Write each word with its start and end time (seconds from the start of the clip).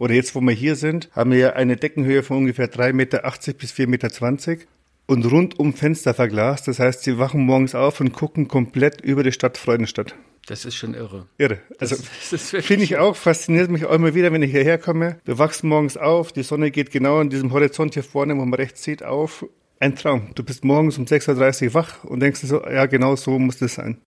Oder 0.00 0.14
jetzt, 0.14 0.34
wo 0.34 0.40
wir 0.40 0.52
hier 0.52 0.76
sind, 0.76 1.10
haben 1.12 1.30
wir 1.30 1.56
eine 1.56 1.76
Deckenhöhe 1.76 2.22
von 2.22 2.38
ungefähr 2.38 2.72
3,80 2.72 2.92
Meter 2.94 3.20
bis 3.52 3.72
4,20 3.74 3.86
Meter 3.86 4.64
und 5.06 5.30
rundum 5.30 5.74
Fenster 5.74 6.14
verglast. 6.14 6.68
Das 6.68 6.78
heißt, 6.78 7.02
sie 7.02 7.18
wachen 7.18 7.42
morgens 7.42 7.74
auf 7.74 8.00
und 8.00 8.14
gucken 8.14 8.48
komplett 8.48 9.02
über 9.02 9.22
die 9.22 9.30
Stadt 9.30 9.58
Freudenstadt. 9.58 10.14
Das 10.46 10.64
ist 10.64 10.76
schon 10.76 10.94
irre. 10.94 11.26
Irre. 11.36 11.58
Also 11.78 11.96
finde 12.36 12.82
ich 12.82 12.96
auch, 12.96 13.14
fasziniert 13.14 13.70
mich 13.70 13.84
auch 13.84 13.92
immer 13.92 14.14
wieder, 14.14 14.32
wenn 14.32 14.42
ich 14.42 14.52
hierher 14.52 14.78
komme. 14.78 15.20
Wir 15.26 15.38
wachsen 15.38 15.68
morgens 15.68 15.98
auf, 15.98 16.32
die 16.32 16.44
Sonne 16.44 16.70
geht 16.70 16.90
genau 16.90 17.18
an 17.18 17.28
diesem 17.28 17.52
Horizont 17.52 17.92
hier 17.92 18.02
vorne, 18.02 18.34
wo 18.38 18.44
man 18.46 18.54
rechts 18.54 18.82
sieht, 18.82 19.02
auf. 19.02 19.44
Ein 19.80 19.96
Traum. 19.96 20.30
Du 20.34 20.42
bist 20.42 20.64
morgens 20.64 20.96
um 20.96 21.04
6.30 21.04 21.66
Uhr 21.66 21.74
wach 21.74 22.04
und 22.04 22.20
denkst 22.20 22.40
so, 22.40 22.64
ja, 22.64 22.86
genau 22.86 23.16
so 23.16 23.38
muss 23.38 23.58
das 23.58 23.74
sein. 23.74 23.98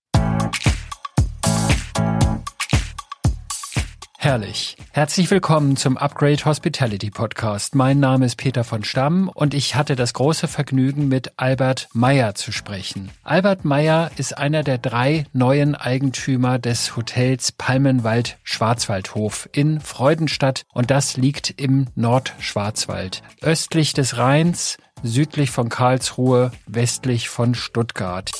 Herrlich. 4.24 4.78
Herzlich 4.92 5.30
willkommen 5.30 5.76
zum 5.76 5.98
Upgrade 5.98 6.42
Hospitality 6.46 7.10
Podcast. 7.10 7.74
Mein 7.74 8.00
Name 8.00 8.24
ist 8.24 8.36
Peter 8.36 8.64
von 8.64 8.82
Stamm 8.82 9.28
und 9.28 9.52
ich 9.52 9.74
hatte 9.74 9.96
das 9.96 10.14
große 10.14 10.48
Vergnügen, 10.48 11.08
mit 11.08 11.34
Albert 11.36 11.90
Meyer 11.92 12.34
zu 12.34 12.50
sprechen. 12.50 13.10
Albert 13.22 13.66
Meyer 13.66 14.10
ist 14.16 14.38
einer 14.38 14.62
der 14.62 14.78
drei 14.78 15.26
neuen 15.34 15.74
Eigentümer 15.74 16.58
des 16.58 16.96
Hotels 16.96 17.52
Palmenwald 17.52 18.38
Schwarzwaldhof 18.44 19.46
in 19.52 19.78
Freudenstadt 19.78 20.64
und 20.72 20.90
das 20.90 21.18
liegt 21.18 21.60
im 21.60 21.88
Nordschwarzwald. 21.94 23.22
Östlich 23.42 23.92
des 23.92 24.16
Rheins, 24.16 24.78
südlich 25.02 25.50
von 25.50 25.68
Karlsruhe, 25.68 26.50
westlich 26.66 27.28
von 27.28 27.54
Stuttgart. 27.54 28.30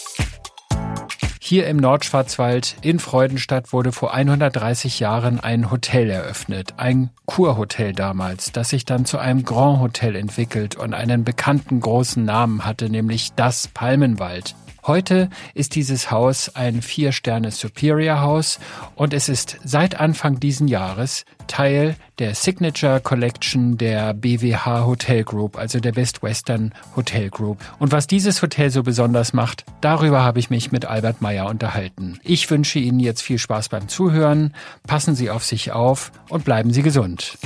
Hier 1.46 1.66
im 1.66 1.76
Nordschwarzwald 1.76 2.76
in 2.80 2.98
Freudenstadt 2.98 3.74
wurde 3.74 3.92
vor 3.92 4.14
130 4.14 4.98
Jahren 4.98 5.40
ein 5.40 5.70
Hotel 5.70 6.08
eröffnet, 6.08 6.72
ein 6.78 7.10
Kurhotel 7.26 7.92
damals, 7.92 8.50
das 8.50 8.70
sich 8.70 8.86
dann 8.86 9.04
zu 9.04 9.18
einem 9.18 9.44
Grand 9.44 9.80
Hotel 9.80 10.16
entwickelt 10.16 10.74
und 10.74 10.94
einen 10.94 11.22
bekannten 11.22 11.80
großen 11.80 12.24
Namen 12.24 12.64
hatte, 12.64 12.88
nämlich 12.88 13.34
das 13.34 13.68
Palmenwald. 13.68 14.54
Heute 14.86 15.30
ist 15.54 15.76
dieses 15.76 16.10
Haus 16.10 16.54
ein 16.54 16.82
Vier-Sterne 16.82 17.50
Superior 17.50 18.20
Haus 18.20 18.58
und 18.96 19.14
es 19.14 19.30
ist 19.30 19.56
seit 19.64 19.98
Anfang 19.98 20.40
diesen 20.40 20.68
Jahres 20.68 21.24
Teil 21.46 21.96
der 22.18 22.34
Signature 22.34 23.00
Collection 23.00 23.78
der 23.78 24.12
BWH 24.12 24.84
Hotel 24.84 25.24
Group, 25.24 25.56
also 25.56 25.80
der 25.80 25.92
Best 25.92 26.22
Western 26.22 26.74
Hotel 26.96 27.30
Group. 27.30 27.64
Und 27.78 27.92
was 27.92 28.06
dieses 28.06 28.42
Hotel 28.42 28.68
so 28.70 28.82
besonders 28.82 29.32
macht, 29.32 29.64
darüber 29.80 30.22
habe 30.22 30.38
ich 30.38 30.50
mich 30.50 30.70
mit 30.70 30.84
Albert 30.84 31.22
Meyer 31.22 31.46
unterhalten. 31.46 32.20
Ich 32.22 32.50
wünsche 32.50 32.78
Ihnen 32.78 33.00
jetzt 33.00 33.22
viel 33.22 33.38
Spaß 33.38 33.70
beim 33.70 33.88
Zuhören, 33.88 34.54
passen 34.86 35.14
Sie 35.14 35.30
auf 35.30 35.44
sich 35.44 35.72
auf 35.72 36.12
und 36.28 36.44
bleiben 36.44 36.74
Sie 36.74 36.82
gesund. 36.82 37.38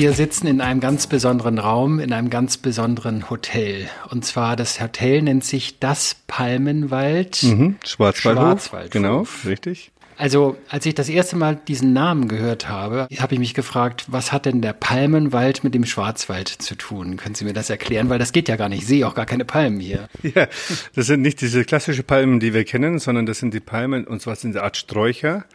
Wir 0.00 0.14
sitzen 0.14 0.46
in 0.46 0.62
einem 0.62 0.80
ganz 0.80 1.06
besonderen 1.06 1.58
Raum, 1.58 2.00
in 2.00 2.14
einem 2.14 2.30
ganz 2.30 2.56
besonderen 2.56 3.28
Hotel. 3.28 3.86
Und 4.08 4.24
zwar 4.24 4.56
das 4.56 4.80
Hotel 4.80 5.20
nennt 5.20 5.44
sich 5.44 5.78
das 5.78 6.16
Palmenwald. 6.26 7.42
Mhm, 7.42 7.76
Schwarzwaldhof. 7.84 8.46
Schwarzwaldhof. 8.46 8.90
Genau, 8.92 9.26
richtig. 9.44 9.92
Also, 10.20 10.58
als 10.68 10.84
ich 10.84 10.94
das 10.94 11.08
erste 11.08 11.36
Mal 11.36 11.58
diesen 11.66 11.94
Namen 11.94 12.28
gehört 12.28 12.68
habe, 12.68 13.08
habe 13.18 13.32
ich 13.32 13.38
mich 13.38 13.54
gefragt, 13.54 14.04
was 14.08 14.32
hat 14.32 14.44
denn 14.44 14.60
der 14.60 14.74
Palmenwald 14.74 15.64
mit 15.64 15.74
dem 15.74 15.86
Schwarzwald 15.86 16.48
zu 16.48 16.74
tun? 16.74 17.16
Können 17.16 17.34
Sie 17.34 17.46
mir 17.46 17.54
das 17.54 17.70
erklären? 17.70 18.10
Weil 18.10 18.18
das 18.18 18.32
geht 18.32 18.46
ja 18.46 18.56
gar 18.56 18.68
nicht. 18.68 18.82
Ich 18.82 18.86
sehe 18.86 19.08
auch 19.08 19.14
gar 19.14 19.24
keine 19.24 19.46
Palmen 19.46 19.80
hier. 19.80 20.08
Ja, 20.34 20.46
das 20.94 21.06
sind 21.06 21.22
nicht 21.22 21.40
diese 21.40 21.64
klassischen 21.64 22.04
Palmen, 22.04 22.38
die 22.38 22.52
wir 22.52 22.64
kennen, 22.64 22.98
sondern 22.98 23.24
das 23.24 23.38
sind 23.38 23.54
die 23.54 23.60
Palmen, 23.60 24.04
und 24.04 24.20
zwar 24.20 24.36
sind 24.36 24.54
eine 24.54 24.62
Art 24.62 24.76
Sträucher. 24.76 25.46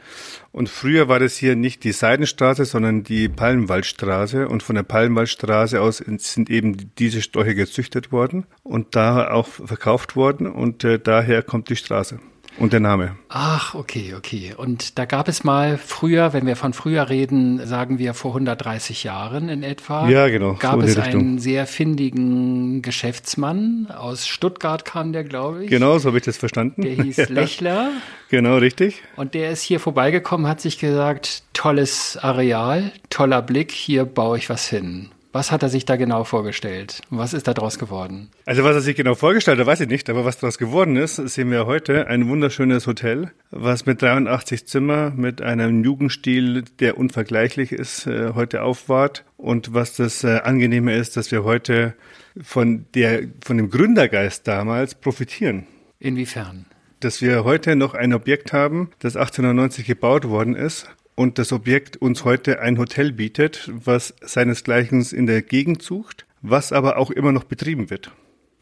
Und 0.51 0.67
früher 0.67 1.07
war 1.07 1.19
das 1.19 1.37
hier 1.37 1.55
nicht 1.55 1.83
die 1.83 1.91
Seidenstraße, 1.91 2.65
sondern 2.65 3.03
die 3.03 3.29
Palmenwaldstraße. 3.29 4.47
Und 4.47 4.63
von 4.63 4.75
der 4.75 4.83
Palmenwaldstraße 4.83 5.79
aus 5.79 5.97
sind 5.97 6.49
eben 6.49 6.91
diese 6.97 7.21
Sträucher 7.21 7.53
gezüchtet 7.53 8.11
worden 8.11 8.45
und 8.63 8.95
da 8.95 9.29
auch 9.29 9.47
verkauft 9.47 10.15
worden. 10.15 10.47
Und 10.47 10.83
äh, 10.83 10.97
daher 10.97 11.43
kommt 11.43 11.69
die 11.69 11.75
Straße. 11.75 12.19
Und 12.57 12.73
der 12.73 12.79
Name. 12.79 13.15
Ach, 13.29 13.75
okay, 13.75 14.13
okay. 14.17 14.53
Und 14.55 14.97
da 14.97 15.05
gab 15.05 15.27
es 15.27 15.43
mal 15.43 15.77
früher, 15.77 16.33
wenn 16.33 16.45
wir 16.45 16.55
von 16.55 16.73
früher 16.73 17.09
reden, 17.09 17.65
sagen 17.65 17.99
wir 17.99 18.13
vor 18.13 18.31
130 18.31 19.03
Jahren 19.03 19.49
in 19.49 19.63
etwa. 19.63 20.09
Ja, 20.09 20.27
genau. 20.29 20.53
Gab 20.53 20.81
so 20.81 20.87
es 20.87 20.97
einen 20.97 21.39
sehr 21.39 21.67
findigen 21.67 22.81
Geschäftsmann. 22.81 23.87
Aus 23.95 24.27
Stuttgart 24.27 24.85
kam 24.85 25.11
der, 25.11 25.23
glaube 25.23 25.65
ich. 25.65 25.69
Genau, 25.69 25.97
so 25.97 26.07
habe 26.07 26.17
ich 26.17 26.23
das 26.23 26.37
verstanden. 26.37 26.81
Der 26.81 26.93
hieß 27.03 27.17
ja. 27.17 27.25
Lechler. 27.29 27.91
Genau, 28.29 28.57
richtig. 28.57 29.01
Und 29.15 29.33
der 29.33 29.51
ist 29.51 29.61
hier 29.61 29.79
vorbeigekommen, 29.79 30.47
hat 30.47 30.61
sich 30.61 30.79
gesagt, 30.79 31.43
tolles 31.53 32.17
Areal, 32.17 32.91
toller 33.09 33.41
Blick, 33.41 33.71
hier 33.71 34.05
baue 34.05 34.37
ich 34.37 34.49
was 34.49 34.67
hin. 34.67 35.09
Was 35.35 35.51
hat 35.51 35.63
er 35.63 35.67
sich 35.67 35.83
da 35.83 35.97
genau 35.97 36.23
vorgestellt? 36.23 37.01
Was 37.09 37.33
ist 37.33 37.45
da 37.45 37.53
draus 37.53 37.77
geworden? 37.77 38.29
Also 38.45 38.63
was 38.63 38.73
er 38.73 38.79
sich 38.79 38.95
genau 38.95 39.15
vorgestellt 39.15 39.59
hat, 39.59 39.65
weiß 39.67 39.81
ich 39.81 39.89
nicht, 39.89 40.09
aber 40.09 40.23
was 40.23 40.37
daraus 40.37 40.57
geworden 40.57 40.95
ist, 40.95 41.17
sehen 41.17 41.51
wir 41.51 41.65
heute. 41.65 42.07
Ein 42.07 42.29
wunderschönes 42.29 42.87
Hotel, 42.87 43.31
was 43.51 43.85
mit 43.85 44.01
83 44.01 44.65
Zimmer, 44.65 45.11
mit 45.13 45.41
einem 45.41 45.83
Jugendstil, 45.83 46.63
der 46.79 46.97
unvergleichlich 46.97 47.73
ist, 47.73 48.07
äh, 48.07 48.31
heute 48.33 48.63
aufwahrt. 48.63 49.25
Und 49.35 49.73
was 49.73 49.97
das 49.97 50.23
äh, 50.23 50.39
Angenehme 50.41 50.95
ist, 50.95 51.17
dass 51.17 51.29
wir 51.33 51.43
heute 51.43 51.95
von, 52.41 52.85
der, 52.95 53.23
von 53.43 53.57
dem 53.57 53.69
Gründergeist 53.69 54.47
damals 54.47 54.95
profitieren. 54.95 55.67
Inwiefern? 55.99 56.65
Dass 57.01 57.21
wir 57.21 57.43
heute 57.43 57.75
noch 57.75 57.93
ein 57.93 58.13
Objekt 58.13 58.53
haben, 58.53 58.89
das 58.99 59.17
1890 59.17 59.85
gebaut 59.85 60.29
worden 60.29 60.55
ist 60.55 60.87
und 61.15 61.39
das 61.39 61.51
Objekt 61.51 61.97
uns 61.97 62.25
heute 62.25 62.59
ein 62.59 62.77
Hotel 62.77 63.11
bietet, 63.11 63.71
was 63.73 64.13
seinesgleichen 64.21 65.01
in 65.01 65.25
der 65.25 65.41
Gegend 65.41 65.81
sucht, 65.81 66.25
was 66.41 66.71
aber 66.71 66.97
auch 66.97 67.09
immer 67.09 67.31
noch 67.31 67.45
betrieben 67.45 67.89
wird. 67.89 68.11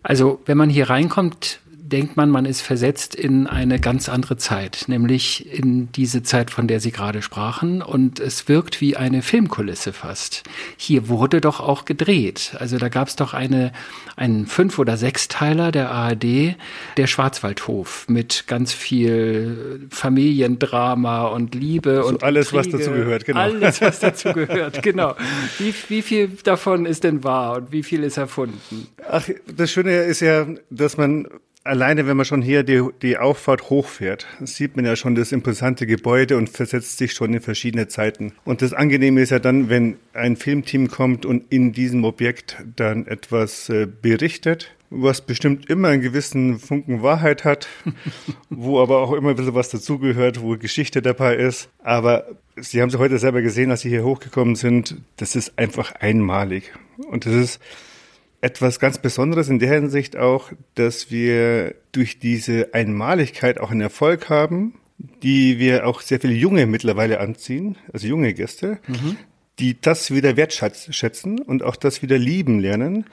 Also, 0.03 0.41
wenn 0.45 0.57
man 0.57 0.69
hier 0.69 0.89
reinkommt, 0.89 1.61
denkt 1.85 2.15
man, 2.15 2.29
man 2.29 2.45
ist 2.45 2.61
versetzt 2.61 3.13
in 3.13 3.45
eine 3.45 3.77
ganz 3.77 4.07
andere 4.07 4.37
Zeit, 4.37 4.85
nämlich 4.87 5.53
in 5.53 5.91
diese 5.91 6.23
Zeit, 6.23 6.49
von 6.49 6.67
der 6.67 6.79
Sie 6.79 6.91
gerade 6.91 7.21
sprachen. 7.21 7.81
Und 7.81 8.21
es 8.21 8.47
wirkt 8.47 8.79
wie 8.79 8.95
eine 8.95 9.21
Filmkulisse 9.21 9.91
fast. 9.91 10.43
Hier 10.77 11.09
wurde 11.09 11.41
doch 11.41 11.59
auch 11.59 11.83
gedreht. 11.83 12.55
Also 12.57 12.77
da 12.77 12.87
gab 12.87 13.09
es 13.09 13.17
doch 13.17 13.33
eine, 13.33 13.73
einen 14.15 14.47
Fünf- 14.47 14.79
oder 14.79 14.95
Sechsteiler 14.95 15.73
der 15.73 15.91
ARD, 15.91 16.55
der 16.95 17.07
Schwarzwaldhof, 17.07 18.05
mit 18.07 18.45
ganz 18.47 18.71
viel 18.71 19.87
Familiendrama 19.89 21.27
und 21.27 21.53
Liebe 21.53 21.97
also 21.97 22.09
und 22.09 22.23
alles, 22.23 22.49
Kriege. 22.49 22.59
was 22.59 22.69
dazu 22.69 22.91
gehört, 22.91 23.25
genau. 23.25 23.39
Alles, 23.41 23.81
was 23.81 23.99
dazu 23.99 24.31
gehört, 24.31 24.81
genau. 24.81 25.15
Wie, 25.59 25.73
wie 25.89 26.01
viel 26.01 26.29
davon 26.43 26.85
ist 26.85 27.03
denn 27.03 27.25
wahr 27.25 27.57
und 27.57 27.73
wie 27.73 27.83
viel 27.83 28.03
ist 28.03 28.15
erfunden? 28.15 28.87
Ach, 29.09 29.27
das 29.53 29.69
Schöne 29.69 30.03
ist 30.03 30.21
ja, 30.21 30.47
dass 30.69 30.95
man 30.95 31.27
Alleine, 31.65 32.07
wenn 32.07 32.17
man 32.17 32.25
schon 32.25 32.41
hier 32.41 32.63
die, 32.63 32.83
die 33.01 33.17
Auffahrt 33.17 33.69
hochfährt, 33.69 34.27
sieht 34.41 34.75
man 34.75 34.83
ja 34.83 34.97
schon 34.97 35.15
das 35.15 35.31
imposante 35.31 35.87
Gebäude 35.87 36.35
und 36.35 36.49
versetzt 36.49 36.97
sich 36.97 37.13
schon 37.13 37.33
in 37.33 37.39
verschiedene 37.39 37.87
Zeiten. 37.87 38.33
Und 38.43 38.61
das 38.61 38.73
Angenehme 38.73 39.21
ist 39.21 39.29
ja 39.29 39.39
dann, 39.39 39.69
wenn 39.69 39.95
ein 40.11 40.35
Filmteam 40.35 40.89
kommt 40.89 41.25
und 41.25 41.45
in 41.53 41.71
diesem 41.71 42.03
Objekt 42.03 42.57
dann 42.75 43.07
etwas 43.07 43.69
äh, 43.69 43.87
berichtet, 43.87 44.75
was 44.89 45.21
bestimmt 45.21 45.69
immer 45.69 45.87
einen 45.87 46.01
gewissen 46.01 46.59
Funken 46.59 47.01
Wahrheit 47.01 47.45
hat, 47.45 47.69
wo 48.49 48.81
aber 48.81 48.97
auch 48.97 49.13
immer 49.13 49.29
ein 49.29 49.37
bisschen 49.37 49.55
was 49.55 49.69
dazugehört, 49.69 50.41
wo 50.41 50.57
Geschichte 50.57 51.01
dabei 51.01 51.37
ist. 51.37 51.69
Aber 51.81 52.25
Sie 52.57 52.81
haben 52.81 52.89
es 52.89 52.97
heute 52.97 53.17
selber 53.19 53.41
gesehen, 53.41 53.71
als 53.71 53.81
Sie 53.81 53.89
hier 53.89 54.03
hochgekommen 54.03 54.55
sind, 54.55 54.97
das 55.15 55.37
ist 55.37 55.57
einfach 55.57 55.93
einmalig. 55.93 56.73
Und 57.09 57.25
das 57.25 57.33
ist 57.33 57.59
etwas 58.43 58.81
ganz 58.81 58.97
Besonderes 58.97 59.47
in 59.47 59.59
der 59.59 59.73
Hinsicht 59.73 60.17
auch, 60.17 60.51
dass 60.75 61.09
wir 61.09 61.75
durch 61.93 62.19
diese 62.19 62.73
Einmaligkeit 62.73 63.57
auch 63.57 63.71
einen 63.71 63.79
Erfolg 63.79 64.29
haben, 64.29 64.73
die 64.97 65.59
wir 65.59 65.87
auch 65.87 66.01
sehr 66.01 66.19
viele 66.19 66.33
Junge 66.33 66.65
mittlerweile 66.65 67.21
anziehen, 67.21 67.77
also 67.93 68.05
junge 68.05 68.33
Gäste, 68.33 68.79
mhm. 68.87 69.15
Die 69.59 69.79
das 69.79 70.11
wieder 70.11 70.35
wertschätzen 70.35 71.39
und 71.39 71.63
auch 71.63 71.75
das 71.75 72.01
wieder 72.01 72.17
lieben 72.17 72.59
lernen, 72.59 73.05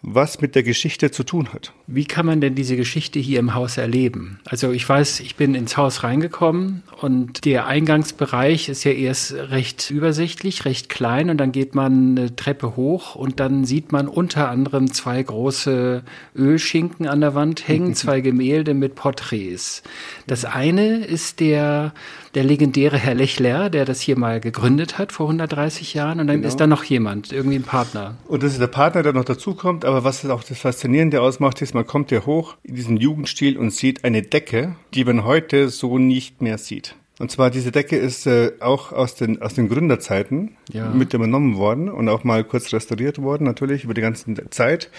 was 0.00 0.40
mit 0.40 0.54
der 0.54 0.62
Geschichte 0.62 1.10
zu 1.10 1.24
tun 1.24 1.52
hat. 1.52 1.72
Wie 1.88 2.04
kann 2.04 2.24
man 2.24 2.40
denn 2.40 2.54
diese 2.54 2.76
Geschichte 2.76 3.18
hier 3.18 3.40
im 3.40 3.54
Haus 3.54 3.78
erleben? 3.78 4.38
Also 4.44 4.70
ich 4.70 4.88
weiß, 4.88 5.18
ich 5.20 5.34
bin 5.34 5.56
ins 5.56 5.76
Haus 5.76 6.04
reingekommen 6.04 6.84
und 7.00 7.44
der 7.44 7.66
Eingangsbereich 7.66 8.68
ist 8.68 8.84
ja 8.84 8.92
erst 8.92 9.32
recht 9.32 9.90
übersichtlich, 9.90 10.64
recht 10.64 10.88
klein 10.88 11.30
und 11.30 11.38
dann 11.38 11.50
geht 11.50 11.74
man 11.74 12.16
eine 12.16 12.36
Treppe 12.36 12.76
hoch 12.76 13.16
und 13.16 13.40
dann 13.40 13.64
sieht 13.64 13.90
man 13.90 14.06
unter 14.06 14.48
anderem 14.50 14.92
zwei 14.92 15.20
große 15.20 16.04
Ölschinken 16.36 17.08
an 17.08 17.20
der 17.20 17.34
Wand 17.34 17.66
hängen, 17.66 17.94
zwei 17.96 18.20
Gemälde 18.20 18.74
mit 18.74 18.94
Porträts. 18.94 19.82
Das 20.28 20.44
eine 20.44 21.04
ist 21.04 21.40
der 21.40 21.92
der 22.34 22.44
legendäre 22.44 22.98
Herr 22.98 23.14
Lechler, 23.14 23.70
der 23.70 23.84
das 23.84 24.00
hier 24.00 24.16
mal 24.16 24.38
gegründet 24.38 24.98
hat 24.98 25.12
vor 25.12 25.26
130 25.26 25.87
Jahren. 25.94 26.20
Und 26.20 26.26
dann 26.26 26.36
genau. 26.36 26.48
ist 26.48 26.56
da 26.56 26.66
noch 26.66 26.84
jemand, 26.84 27.32
irgendwie 27.32 27.56
ein 27.56 27.62
Partner. 27.62 28.16
Und 28.26 28.42
das 28.42 28.52
ist 28.52 28.60
der 28.60 28.68
Partner, 28.68 29.02
der 29.02 29.12
noch 29.12 29.24
dazukommt. 29.24 29.84
Aber 29.84 30.04
was 30.04 30.24
auch 30.26 30.44
das 30.44 30.58
Faszinierende 30.58 31.20
ausmacht, 31.20 31.60
ist, 31.62 31.74
man 31.74 31.86
kommt 31.86 32.10
hier 32.10 32.26
hoch 32.26 32.56
in 32.62 32.74
diesen 32.74 32.96
Jugendstil 32.96 33.58
und 33.58 33.70
sieht 33.70 34.04
eine 34.04 34.22
Decke, 34.22 34.76
die 34.94 35.04
man 35.04 35.24
heute 35.24 35.68
so 35.68 35.98
nicht 35.98 36.40
mehr 36.42 36.58
sieht. 36.58 36.94
Und 37.18 37.32
zwar 37.32 37.50
diese 37.50 37.72
Decke 37.72 37.96
ist 37.96 38.26
äh, 38.26 38.52
auch 38.60 38.92
aus 38.92 39.16
den, 39.16 39.42
aus 39.42 39.54
den 39.54 39.68
Gründerzeiten 39.68 40.56
ja. 40.72 40.88
mit 40.90 41.14
übernommen 41.14 41.56
worden 41.56 41.88
und 41.88 42.08
auch 42.08 42.22
mal 42.22 42.44
kurz 42.44 42.72
restauriert 42.72 43.20
worden, 43.20 43.44
natürlich 43.44 43.84
über 43.84 43.94
die 43.94 44.00
ganze 44.00 44.34
Zeit. 44.50 44.90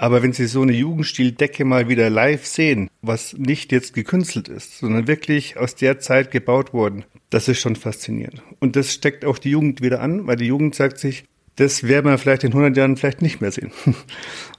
Aber 0.00 0.22
wenn 0.22 0.32
Sie 0.32 0.46
so 0.46 0.62
eine 0.62 0.72
Jugendstildecke 0.72 1.66
mal 1.66 1.90
wieder 1.90 2.08
live 2.08 2.46
sehen, 2.46 2.88
was 3.02 3.34
nicht 3.34 3.70
jetzt 3.70 3.92
gekünstelt 3.92 4.48
ist, 4.48 4.78
sondern 4.78 5.06
wirklich 5.06 5.58
aus 5.58 5.74
der 5.74 5.98
Zeit 5.98 6.30
gebaut 6.30 6.72
worden, 6.72 7.04
das 7.28 7.48
ist 7.48 7.60
schon 7.60 7.76
faszinierend. 7.76 8.42
Und 8.60 8.76
das 8.76 8.94
steckt 8.94 9.26
auch 9.26 9.36
die 9.36 9.50
Jugend 9.50 9.82
wieder 9.82 10.00
an, 10.00 10.26
weil 10.26 10.36
die 10.36 10.46
Jugend 10.46 10.74
sagt 10.74 10.96
sich, 10.96 11.24
das 11.56 11.82
werden 11.82 12.10
wir 12.10 12.16
vielleicht 12.16 12.44
in 12.44 12.52
100 12.52 12.78
Jahren 12.78 12.96
vielleicht 12.96 13.20
nicht 13.20 13.42
mehr 13.42 13.52
sehen. 13.52 13.72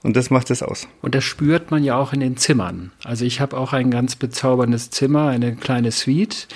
Und 0.03 0.15
das 0.15 0.29
macht 0.29 0.51
es 0.51 0.61
aus. 0.61 0.87
Und 1.01 1.15
das 1.15 1.23
spürt 1.23 1.71
man 1.71 1.83
ja 1.83 1.95
auch 1.95 2.13
in 2.13 2.19
den 2.19 2.37
Zimmern. 2.37 2.91
Also 3.03 3.25
ich 3.25 3.41
habe 3.41 3.57
auch 3.57 3.73
ein 3.73 3.89
ganz 3.89 4.15
bezauberndes 4.15 4.91
Zimmer, 4.91 5.29
eine 5.29 5.55
kleine 5.55 5.91
Suite 5.91 6.49